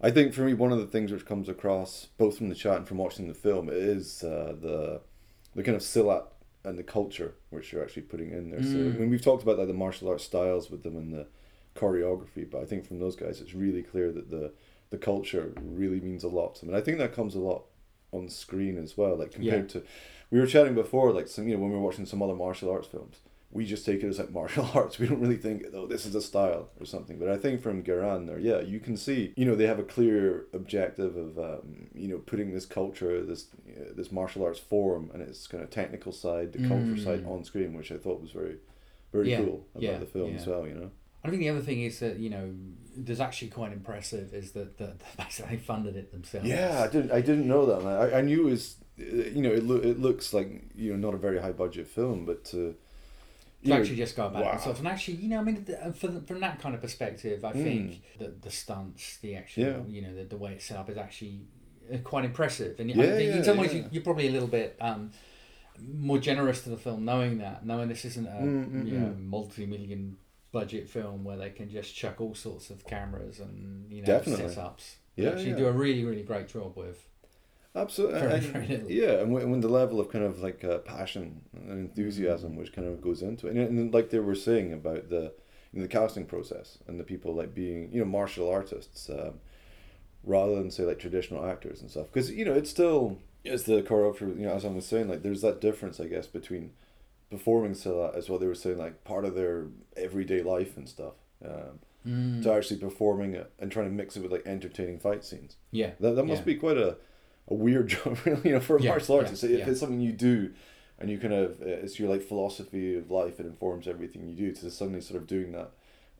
[0.00, 2.76] I think for me one of the things which comes across both from the chat
[2.76, 5.00] and from watching the film is uh, the
[5.54, 6.24] the kind of silat
[6.64, 8.62] and the culture which you're actually putting in there.
[8.62, 11.26] So I mean, we've talked about like the martial arts styles with them and the
[11.74, 14.52] choreography, but I think from those guys it's really clear that the
[14.90, 17.64] the culture really means a lot to them, and I think that comes a lot
[18.12, 19.16] on screen as well.
[19.16, 19.82] Like compared to,
[20.30, 22.70] we were chatting before, like some you know when we were watching some other martial
[22.70, 23.18] arts films,
[23.50, 24.98] we just take it as like martial arts.
[24.98, 27.18] We don't really think, oh, this is a style or something.
[27.18, 29.84] But I think from Geran there, yeah, you can see, you know, they have a
[29.84, 35.10] clear objective of, um, you know, putting this culture, this uh, this martial arts form,
[35.14, 38.32] and its kind of technical side, the culture side on screen, which I thought was
[38.32, 38.56] very,
[39.12, 40.66] very Yeah, cool about yeah, the film as well.
[40.66, 40.90] You know.
[41.24, 42.54] I think the other thing is that you know,
[42.96, 46.46] there's actually quite impressive is that that basically they funded it themselves.
[46.46, 47.12] Yeah, I didn't.
[47.12, 47.82] I didn't know that.
[47.82, 47.96] Man.
[47.96, 48.76] I, I knew it was.
[49.00, 51.88] uh, You know, it lo- it looks like you know not a very high budget
[51.88, 52.76] film, but to
[53.64, 54.48] to actually just go about wow.
[54.50, 54.78] it themselves.
[54.78, 58.28] And actually, you know, I mean, uh, from that kind of perspective, I think the
[58.40, 59.70] the stunts, the actual, Hmm.
[59.90, 59.96] Yeah.
[59.96, 61.40] you know, the, the way it's set up is actually
[61.92, 62.78] uh, quite impressive.
[62.78, 65.10] And I Yeah, in some ways, you, you're probably a little bit um,
[65.78, 69.06] more generous to the film, knowing that, knowing this isn't a Mm, mm, you know,
[69.08, 69.26] mm.
[69.26, 70.16] multi-million
[70.52, 74.46] budget film where they can just chuck all sorts of cameras and you know Definitely.
[74.46, 74.94] setups.
[75.16, 75.56] Yeah, actually yeah.
[75.56, 77.04] do a really, really great job with.
[77.80, 78.90] Absolutely, Very, and- little.
[78.90, 82.72] yeah, and when, when the level of kind of like uh, passion and enthusiasm which
[82.72, 85.32] kind of goes into it, and, and like they were saying about the
[85.72, 89.34] you know, the casting process and the people like being you know martial artists um,
[90.24, 93.82] rather than say like traditional actors and stuff, because you know it's still it's the
[93.82, 96.72] choreographer you know as I was saying like there's that difference I guess between
[97.30, 99.66] performing Silat as what they were saying like part of their
[99.96, 101.14] everyday life and stuff.
[101.44, 102.42] Um, Mm.
[102.44, 105.56] to actually performing it and trying to mix it with like entertaining fight scenes.
[105.72, 106.44] Yeah, That, that must yeah.
[106.46, 106.96] be quite a,
[107.50, 109.42] a weird job, really, you know, for a Yeah, martial artist.
[109.42, 109.68] yeah, if yeah.
[109.70, 110.52] it's something you do
[110.98, 114.34] and you kind of, uh, it's your like philosophy of life, it informs everything you
[114.34, 115.70] do, to suddenly sort of doing that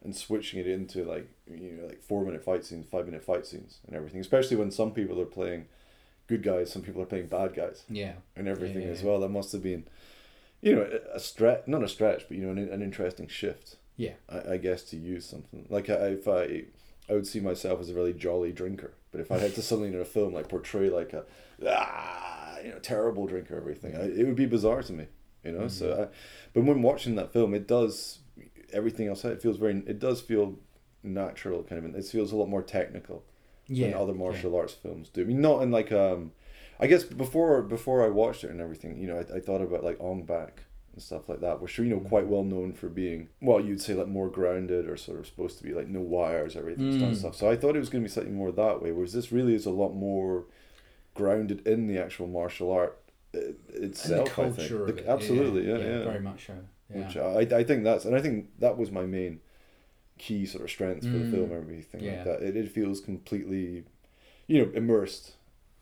[0.04, 3.44] and switching it into like, you know, like four minute fight scenes, five minute fight
[3.46, 5.66] scenes and everything, especially when some people are playing
[6.28, 8.12] good guys, some people are playing bad guys Yeah.
[8.36, 9.18] and everything as well.
[9.20, 9.84] That must have been,
[10.62, 13.76] you know, a stretch, not a stretch, but you know, an, an interesting shift.
[13.96, 14.12] Yeah.
[14.28, 16.64] I, I guess to use something like I, if I,
[17.10, 19.88] I would see myself as a really jolly drinker, but if I had to suddenly
[19.88, 21.24] in a film like portray like a,
[21.66, 25.06] ah, you know, terrible drinker, everything, I, it would be bizarre to me,
[25.44, 25.68] you know.
[25.68, 26.02] So, Mm-hmm.
[26.04, 26.16] I,
[26.52, 28.18] but when watching that film, it does
[28.72, 29.24] everything else.
[29.24, 30.56] It feels very, it does feel
[31.02, 31.94] natural, kind of.
[31.94, 33.24] It feels a lot more technical
[33.68, 35.22] Yeah, than other martial arts films do.
[35.22, 36.32] I mean, not in like um,
[36.80, 39.84] I guess before before I watched it and everything, you know, I, I thought about
[39.84, 40.64] like Ong Bak
[40.98, 43.80] and stuff like that, which are you know quite well known for being well, you'd
[43.80, 47.02] say like more grounded or sort of supposed to be like no wires, everything Mm.
[47.02, 47.36] and stuff.
[47.36, 49.54] So I thought it was going to be slightly more that way, whereas this really
[49.54, 50.44] is a lot more
[51.14, 52.98] grounded in the actual martial art
[53.34, 53.38] uh,
[53.74, 54.36] itself.
[54.38, 56.54] I think of it, absolutely, yeah, yeah, very much so.
[56.92, 56.96] Yeah.
[57.06, 59.40] Which I I think that's and I think that was my main
[60.18, 61.30] key sort of strength for the Mm.
[61.30, 62.10] film and everything Yeah.
[62.16, 62.42] like that.
[62.42, 63.84] It, it feels completely,
[64.48, 65.36] you know, immersed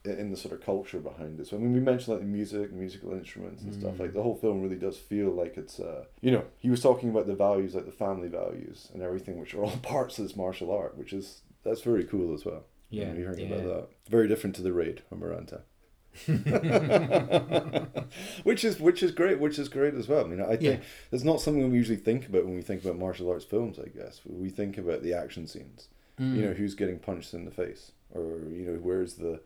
[0.07, 1.47] in the sort of culture behind it.
[1.47, 3.95] So I mean, we mentioned like the music, musical instruments and stuff.
[3.95, 3.99] Mm.
[3.99, 7.09] Like the whole film really does feel like it's, uh, you know, he was talking
[7.09, 10.35] about the values, like the family values and everything, which are all parts of this
[10.35, 12.63] martial art, which is that's very cool as well.
[12.89, 13.55] Yeah, you're hearing yeah.
[13.55, 13.87] about that.
[14.09, 15.61] Very different to the raid on Merantau.
[18.43, 20.25] which is which is great, which is great as well.
[20.25, 20.85] I mean, I think Yeah.
[21.11, 23.79] it's not something we usually think about when we think about martial arts films.
[23.79, 25.89] I guess we think about the action scenes.
[26.19, 26.35] Mm.
[26.35, 29.39] You know, who's getting punched in the face, or you know, where's the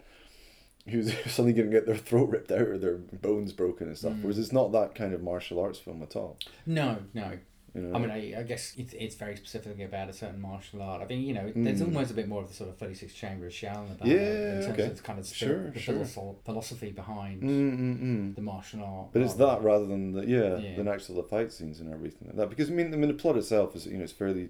[0.88, 4.14] who's suddenly going to get their throat ripped out or their bones broken and stuff.
[4.14, 4.22] Mm.
[4.24, 6.38] Whereas it's not that kind of martial arts film at all.
[6.66, 7.38] No, no.
[7.74, 7.96] You know?
[7.96, 11.02] I mean, I, I guess it's, it's very specifically about a certain martial art.
[11.02, 11.86] I think you know, there's Mm.
[11.86, 14.16] almost a bit more of the sort of thirty six chamber of Shaolin about Yeah,
[14.18, 14.84] it in terms okay.
[14.88, 16.04] of the kind of Sure, sure,
[16.44, 17.48] philosophy behind Mm,
[17.80, 18.36] mm, mm.
[18.36, 19.14] the martial art.
[19.14, 20.76] But it's that rather than the yeah, Yeah.
[20.76, 22.50] than actual the fight scenes and everything like that.
[22.50, 24.50] Because I mean, I mean the plot itself is you know it's fairly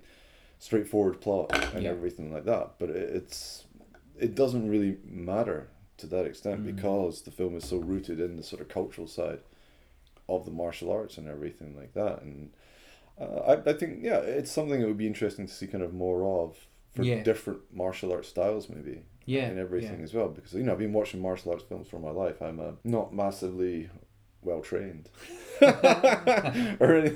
[0.57, 1.89] straightforward plot and Yeah.
[1.91, 2.79] everything like that.
[2.79, 3.65] But it, it's
[4.17, 5.67] it doesn't really matter
[6.01, 6.75] to that extent Mm.
[6.75, 9.39] because the film is so rooted in the sort of cultural side
[10.29, 12.21] of the martial arts and everything like that.
[12.21, 12.51] And
[13.19, 15.93] uh, I I think yeah, it's something that would be interesting to see kind of
[15.93, 16.57] more of
[16.93, 17.23] for Yeah.
[17.23, 20.03] different martial arts styles maybe Yeah, and everything yeah.
[20.07, 22.41] as well because you know I've been watching martial arts films for my life.
[22.41, 23.89] I'm uh, not massively
[24.43, 25.09] well trained
[25.61, 27.15] or anything.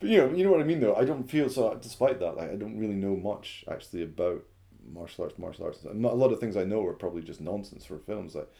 [0.00, 0.94] But you know, you know what I mean though.
[0.96, 1.74] I don't feel so.
[1.80, 4.42] Despite that, like I don't really know much actually about
[4.92, 5.38] martial arts.
[5.38, 5.84] Martial arts.
[5.84, 8.34] And A lot of things I know are probably just nonsense for films.
[8.34, 8.50] Like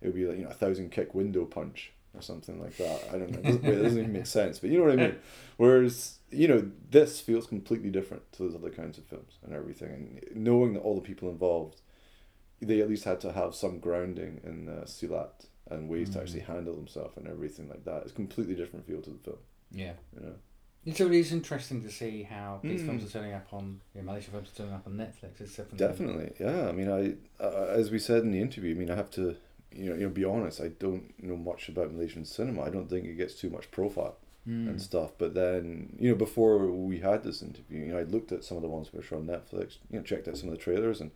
[0.00, 3.04] it would be like you know a thousand kick window punch or something like that.
[3.12, 3.38] I don't know.
[3.38, 4.58] It doesn't, it doesn't even make sense.
[4.58, 5.16] But you know what I mean.
[5.58, 9.90] Whereas you know this feels completely different to those other kinds of films and everything.
[10.30, 11.80] And knowing that all the people involved,
[12.60, 16.22] they at least had to have some grounding in uh, silat and ways to Mm.
[16.22, 18.02] actually handle themselves and everything like that.
[18.02, 19.38] It's a completely different feel to the film.
[19.70, 19.92] Yeah.
[20.14, 20.34] You know.
[20.86, 22.86] And So it is interesting to see how these Mm.
[22.86, 25.40] films are turning up on you know, Malaysian films are turning up on Netflix.
[25.40, 26.68] It's definitely Definitely, yeah.
[26.68, 28.74] I mean, I uh, as we said in the interview.
[28.74, 29.36] I mean, I have to,
[29.72, 30.60] you know, you know, be honest.
[30.60, 32.62] I don't know much about Malaysian cinema.
[32.62, 34.16] I don't think it gets too much profile
[34.48, 34.68] Mm.
[34.70, 35.10] and stuff.
[35.18, 38.56] But then, you know, before we had this interview, you know, I looked at some
[38.56, 39.76] of the ones which are on Netflix.
[39.90, 41.10] You know, checked out some of the trailers, and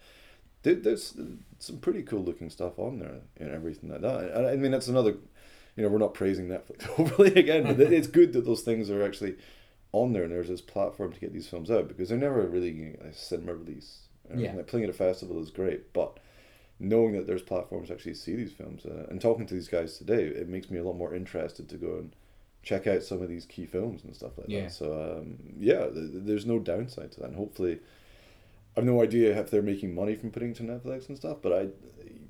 [0.63, 1.15] there's
[1.59, 4.31] some pretty cool looking stuff on there and everything like that.
[4.37, 5.17] And I mean, that's another.
[5.77, 9.03] You know, we're not praising Netflix overly again, but it's good that those things are
[9.05, 9.37] actually
[9.93, 12.71] on there and there's this platform to get these films out because they're never really
[12.73, 14.01] getting a cinema release.
[14.35, 14.55] Yeah.
[14.55, 16.19] Like playing at a festival is great, but
[16.81, 19.97] knowing that there's platforms to actually see these films uh, and talking to these guys
[19.99, 22.17] today, it makes me a lot more interested to go and
[22.63, 24.63] check out some of these key films and stuff like Yeah.
[24.63, 24.73] that.
[24.73, 27.27] So um, yeah, th- th- there's no downside to that.
[27.29, 27.81] And hopefully,
[28.77, 31.53] I've no idea if they're making money from putting it to Netflix and stuff, but
[31.53, 31.69] I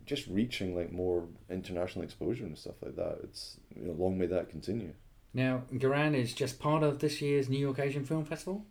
[0.06, 3.18] just reaching like more international exposure and stuff like that.
[3.24, 4.92] It's you know, long may that continue.
[5.36, 8.64] Now, Geran is just part of this year's New York Asian Film Festival,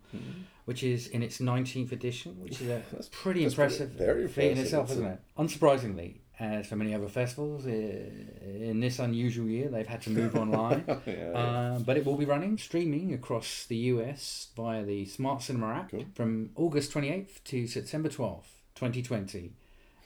[0.64, 4.52] which is in its 19th edition, which is a That's- pretty that's impressive very feat
[4.52, 5.20] in itself, It's isn't it?
[5.36, 10.84] Unsurprisingly, as for many other festivals, in this unusual year, they've had to move online.
[11.06, 15.68] Yeah, Uh, but it will be running streaming across the US via the Smart Cinema
[15.74, 16.06] app Cool.
[16.14, 19.52] from August 28th to September 12th, 2020.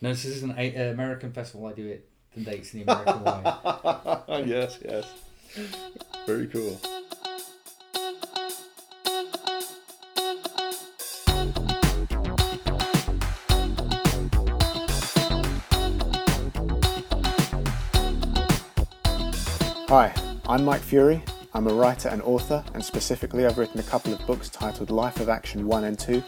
[0.01, 1.67] No, this is an uh, American festival.
[1.67, 4.45] I do it the dates in the American way.
[4.47, 5.13] yes, yes.
[6.25, 6.79] Very cool.
[19.89, 20.15] Hi,
[20.49, 21.25] I'm Mike Fury.
[21.55, 25.19] I'm a writer and author, and specifically, I've written a couple of books titled Life
[25.19, 26.23] of Action 1 and 2,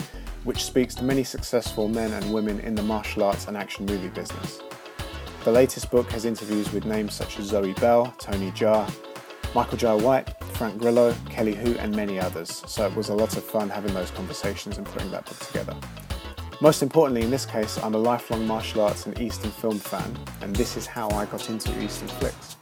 [0.45, 4.09] which speaks to many successful men and women in the martial arts and action movie
[4.09, 4.61] business.
[5.45, 8.93] The latest book has interviews with names such as Zoe Bell, Tony Jaa,
[9.55, 13.37] Michael Jai White, Frank Grillo, Kelly Hu, and many others, so it was a lot
[13.37, 15.75] of fun having those conversations and putting that book together.
[16.61, 20.55] Most importantly, in this case, I'm a lifelong martial arts and Eastern film fan, and
[20.55, 22.57] this is how I got into Eastern flicks.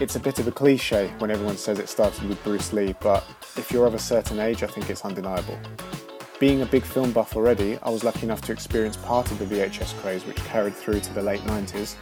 [0.00, 3.24] It's a bit of a cliche when everyone says it started with Bruce Lee, but
[3.56, 5.58] if you're of a certain age, I think it's undeniable.
[6.38, 9.44] Being a big film buff already, I was lucky enough to experience part of the
[9.44, 11.96] VHS craze which carried through to the late 90s,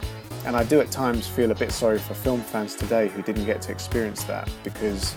[0.45, 3.45] and I do at times feel a bit sorry for film fans today who didn't
[3.45, 5.13] get to experience that because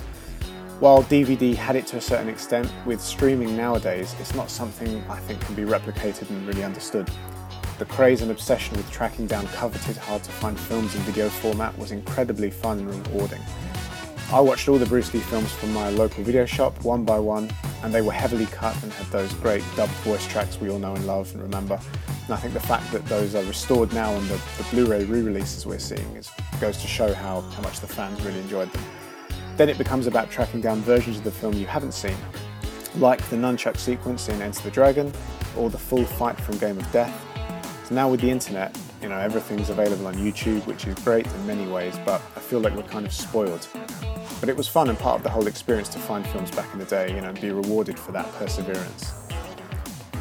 [0.79, 5.19] while DVD had it to a certain extent, with streaming nowadays, it's not something I
[5.19, 7.11] think can be replicated and really understood.
[7.81, 11.77] The craze and obsession with tracking down coveted, hard to find films in video format
[11.79, 13.41] was incredibly fun and rewarding.
[14.31, 17.51] I watched all the Bruce Lee films from my local video shop one by one,
[17.83, 20.95] and they were heavily cut and had those great dubbed voice tracks we all know
[20.95, 21.81] and love and remember.
[22.27, 25.65] And I think the fact that those are restored now on the, the Blu-ray re-releases
[25.65, 28.85] we're seeing is, goes to show how, how much the fans really enjoyed them.
[29.57, 32.17] Then it becomes about tracking down versions of the film you haven't seen,
[32.97, 35.11] like the nunchuck sequence in Enter the Dragon,
[35.57, 37.29] or the full fight from Game of Death.
[37.93, 41.67] Now with the internet, you know, everything's available on YouTube, which is great in many
[41.67, 43.67] ways, but I feel like we're kind of spoiled.
[44.39, 46.79] But it was fun and part of the whole experience to find films back in
[46.79, 49.13] the day, you know, and be rewarded for that perseverance.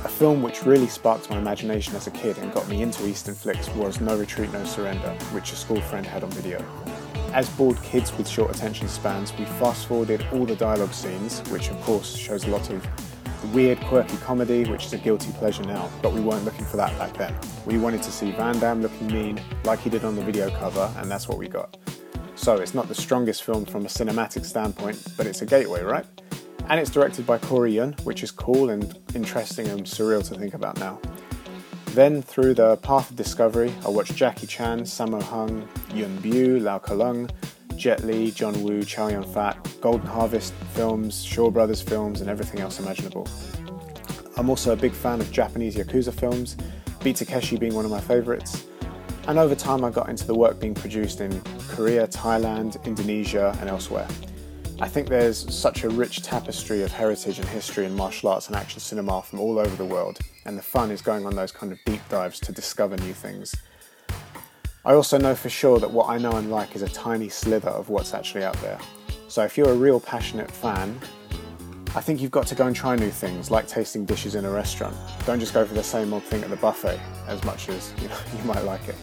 [0.04, 3.36] A film which really sparked my imagination as a kid and got me into Eastern
[3.36, 6.66] flicks was No Retreat, No Surrender, which a school friend had on video.
[7.34, 11.70] As bored kids with short attention spans, we fast forwarded all the dialogue scenes, which
[11.70, 12.84] of course shows a lot of
[13.48, 16.98] weird, quirky comedy, which is a guilty pleasure now, but we weren't looking for that
[16.98, 17.36] back then.
[17.66, 20.92] We wanted to see Van Damme looking mean, like he did on the video cover,
[20.98, 21.78] and that's what we got.
[22.36, 26.06] So it's not the strongest film from a cinematic standpoint, but it's a gateway, right?
[26.70, 30.54] And it's directed by Corey Yuen, which is cool and interesting and surreal to think
[30.54, 31.00] about now.
[31.88, 36.78] Then, through the path of discovery, I watched Jackie Chan, Sammo Hung, Yuen Biao, Lau
[36.78, 37.30] Kar-leung,
[37.80, 42.60] Jet Li, John Woo, Chow Yun Fat, Golden Harvest films, Shaw Brothers films, and everything
[42.60, 43.26] else imaginable.
[44.36, 46.58] I'm also a big fan of Japanese Yakuza films,
[47.02, 48.66] Beat Takeshi being one of my favourites.
[49.30, 53.70] And over time, I got into the work being produced in Korea, Thailand, Indonesia, and
[53.70, 54.08] elsewhere.
[54.82, 58.58] I think there's such a rich tapestry of heritage and history in martial arts and
[58.58, 61.72] action cinema from all over the world, and the fun is going on those kind
[61.72, 63.56] of deep dives to discover new things.
[64.86, 67.70] I also know for sure that what I know and like is a tiny slither
[67.70, 68.80] of what's actually out there.
[69.28, 70.98] So if you're a real passionate fan,
[71.96, 74.50] I think you've got to go and try new things, like tasting dishes in a
[74.50, 74.96] restaurant.
[75.26, 78.08] Don't just go for the same old thing at the buffet, as much as you,
[78.08, 78.96] know, you might like it.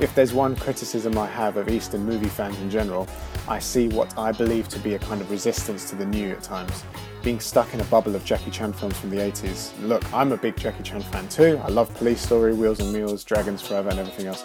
[0.00, 3.08] If there's one criticism I have of Eastern movie fans in general,
[3.48, 6.42] I see what I believe to be a kind of resistance to the new at
[6.42, 6.84] times.
[7.22, 9.72] Being stuck in a bubble of Jackie Chan films from the 80s.
[9.80, 11.58] Look, I'm a big Jackie Chan fan too.
[11.64, 14.44] I love Police Story, Wheels and Meals, Dragons Forever, and everything else.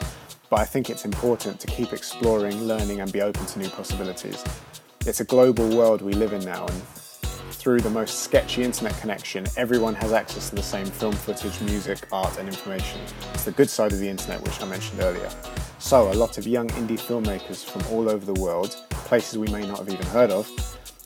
[0.51, 4.43] But I think it's important to keep exploring, learning, and be open to new possibilities.
[5.05, 6.83] It's a global world we live in now, and
[7.53, 12.05] through the most sketchy internet connection, everyone has access to the same film footage, music,
[12.11, 12.99] art, and information.
[13.33, 15.29] It's the good side of the internet, which I mentioned earlier.
[15.79, 19.65] So, a lot of young indie filmmakers from all over the world, places we may
[19.65, 20.49] not have even heard of,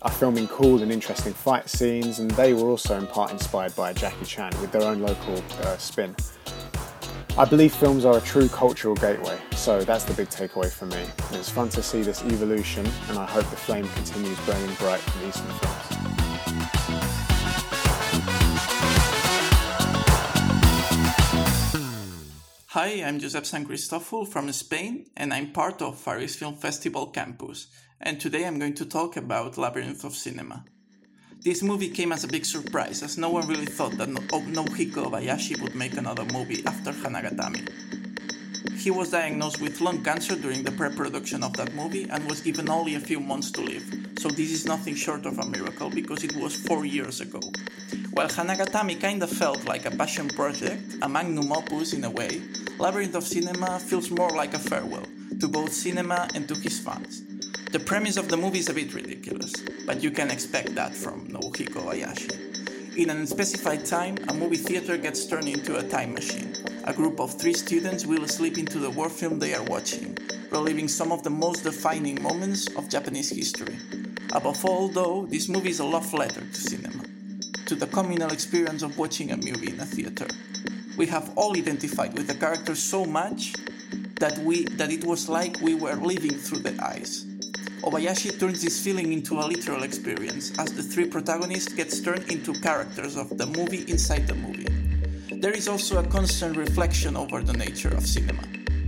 [0.02, 3.94] are filming cool and interesting fight scenes, and they were also in part inspired by
[3.94, 6.16] Jackie Chan with their own local uh, spin.
[7.38, 11.06] I believe films are a true cultural gateway, so that's the big takeaway for me.
[11.38, 15.28] It's fun to see this evolution, and I hope the flame continues burning bright from
[15.28, 16.06] Eastern films.
[22.68, 27.68] Hi, I'm Josep Santcristofol from Spain, and I'm part of Far East Film Festival campus.
[28.00, 30.64] And today I'm going to talk about Labyrinth of Cinema.
[31.46, 34.42] This movie came as a big surprise, as no one really thought that no- oh,
[34.42, 37.62] Nobuhiko Obayashi would make another movie after Hanagatami.
[38.76, 42.42] He was diagnosed with lung cancer during the pre production of that movie and was
[42.42, 43.86] given only a few months to live,
[44.18, 47.42] so this is nothing short of a miracle because it was four years ago.
[48.14, 52.42] While Hanagatami kinda felt like a passion project, a magnum opus in a way,
[52.80, 55.06] Labyrinth of Cinema feels more like a farewell
[55.40, 57.22] to both cinema and to his fans.
[57.72, 59.54] The premise of the movie is a bit ridiculous,
[59.86, 62.98] but you can expect that from Nobuhiko Obayashi.
[62.98, 66.54] In an unspecified time, a movie theater gets turned into a time machine.
[66.86, 70.18] A group of three students will slip into the war film they are watching,
[70.52, 73.78] reliving some of the most defining moments of Japanese history.
[74.32, 77.04] Above all, though, this movie is a love letter to cinema,
[77.66, 80.28] to the communal experience of watching a movie in a theater.
[80.98, 83.54] We have all identified with the characters so much
[84.20, 87.26] that we that it was like we were living through their eyes.
[87.86, 92.52] Obayashi turns this feeling into a literal experience as the three protagonists gets turned into
[92.52, 94.66] characters of the movie inside the movie.
[95.30, 98.42] There is also a constant reflection over the nature of cinema.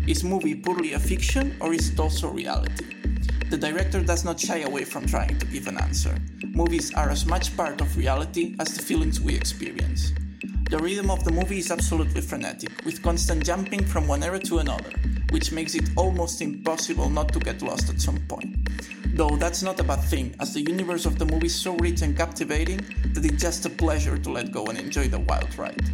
[0.08, 2.88] Is movie purely a fiction or is it also reality?
[3.52, 6.18] The director does not shy away from trying to give an answer.
[6.56, 10.12] Movies are as much part of reality as the feelings we experience.
[10.72, 14.58] The rhythm of the movie is absolutely frenetic, with constant jumping from one era to
[14.58, 14.92] another,
[15.32, 18.56] which makes it almost impossible not to get lost at some point.
[19.16, 22.02] Though that's not a bad thing, as the universe of the movie is so rich
[22.02, 25.90] and captivating that it's just a pleasure to let go and enjoy the wild ride.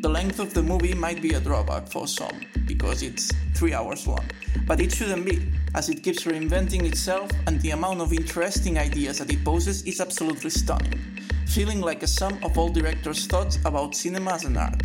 [0.00, 4.06] The length of the movie might be a drawback for some, because it's three hours
[4.06, 4.24] long,
[4.66, 5.42] but it shouldn't be,
[5.74, 10.00] as it keeps reinventing itself and the amount of interesting ideas that it poses is
[10.00, 11.00] absolutely stunning,
[11.46, 14.82] feeling like a sum of all directors' thoughts about cinema as an art.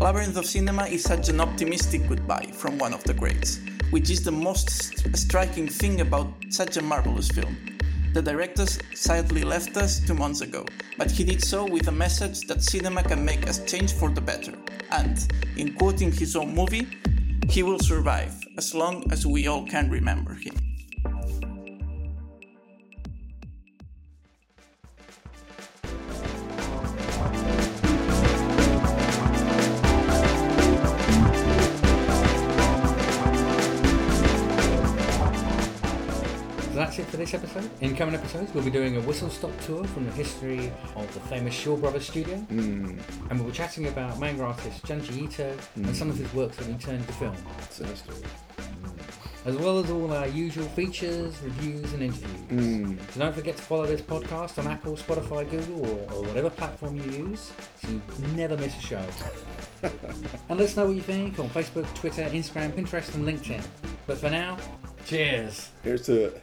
[0.00, 3.58] Labyrinth of Cinema is such an optimistic goodbye from one of the greats,
[3.90, 7.56] which is the most st- striking thing about such a marvelous film.
[8.12, 10.64] The director sadly left us two months ago,
[10.96, 14.20] but he did so with a message that cinema can make us change for the
[14.20, 14.52] better.
[14.92, 15.18] And,
[15.56, 16.86] in quoting his own movie,
[17.50, 20.67] he will survive as long as we all can remember him.
[36.98, 37.70] That's it for this episode.
[37.80, 41.20] In coming episodes, we'll be doing a whistle stop tour from the history of the
[41.20, 42.36] famous Shaw Brothers studio.
[42.50, 43.00] Mm.
[43.30, 46.66] And we'll be chatting about manga artist Junji Ito and some of his works that
[46.66, 47.36] he turned to film.
[47.70, 48.12] Sinister.
[49.44, 52.40] As well as all our usual features, reviews, and interviews.
[52.50, 53.12] Mm.
[53.12, 56.96] So don't forget to follow this podcast on Apple, Spotify, Google, or, or whatever platform
[56.96, 58.02] you use, so you
[58.34, 59.04] never miss a show.
[59.82, 63.64] and let us know what you think on Facebook, Twitter, Instagram, Pinterest, and LinkedIn.
[64.06, 64.58] But for now,
[65.06, 65.70] cheers.
[65.82, 66.42] Here's to it.